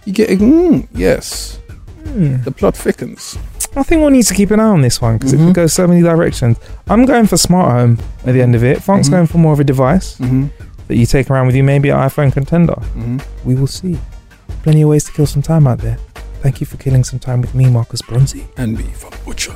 you 0.06 0.14
get, 0.14 0.30
mm, 0.40 0.88
yes, 0.94 1.58
Hmm. 2.06 2.42
the 2.44 2.52
plot 2.52 2.76
thickens. 2.76 3.38
I 3.76 3.84
think 3.84 4.02
we'll 4.02 4.10
need 4.10 4.26
to 4.26 4.34
keep 4.34 4.52
an 4.52 4.60
eye 4.60 4.64
on 4.66 4.82
this 4.82 5.00
one 5.02 5.18
because 5.18 5.34
it 5.34 5.40
Mhm. 5.40 5.48
could 5.48 5.56
go 5.56 5.68
so 5.68 5.86
many 5.88 6.02
directions. 6.02 6.58
I'm 6.90 7.06
going 7.06 7.28
for 7.28 7.38
smart 7.38 7.72
home 7.72 8.00
at 8.26 8.34
the 8.34 8.42
end 8.42 8.56
of 8.56 8.64
it. 8.64 8.82
Funk's 8.82 9.08
Mhm. 9.08 9.12
going 9.12 9.28
for 9.28 9.38
more 9.38 9.54
of 9.54 9.60
a 9.60 9.64
device 9.64 10.16
Mm-hmm. 10.18 10.48
that 10.88 10.96
you 10.96 11.06
take 11.06 11.30
around 11.30 11.46
with 11.48 11.56
you, 11.56 11.64
maybe 11.64 11.90
an 11.90 11.98
iPhone 11.98 12.34
contender. 12.34 12.74
Mm-hmm. 12.98 13.18
We 13.46 13.56
will 13.56 13.68
see. 13.68 13.98
Plenty 14.64 14.84
of 14.84 14.90
ways 14.90 15.04
to 15.06 15.12
kill 15.12 15.26
some 15.26 15.42
time 15.42 15.66
out 15.68 15.80
there. 15.80 15.98
Thank 16.42 16.60
you 16.60 16.68
for 16.68 16.78
killing 16.78 17.04
some 17.04 17.20
time 17.20 17.42
with 17.42 17.56
me, 17.56 17.70
Marcus 17.70 18.02
Bronzy. 18.02 18.48
And 18.58 18.78
me 18.78 18.84
Funk 18.84 19.24
Butcher. 19.26 19.56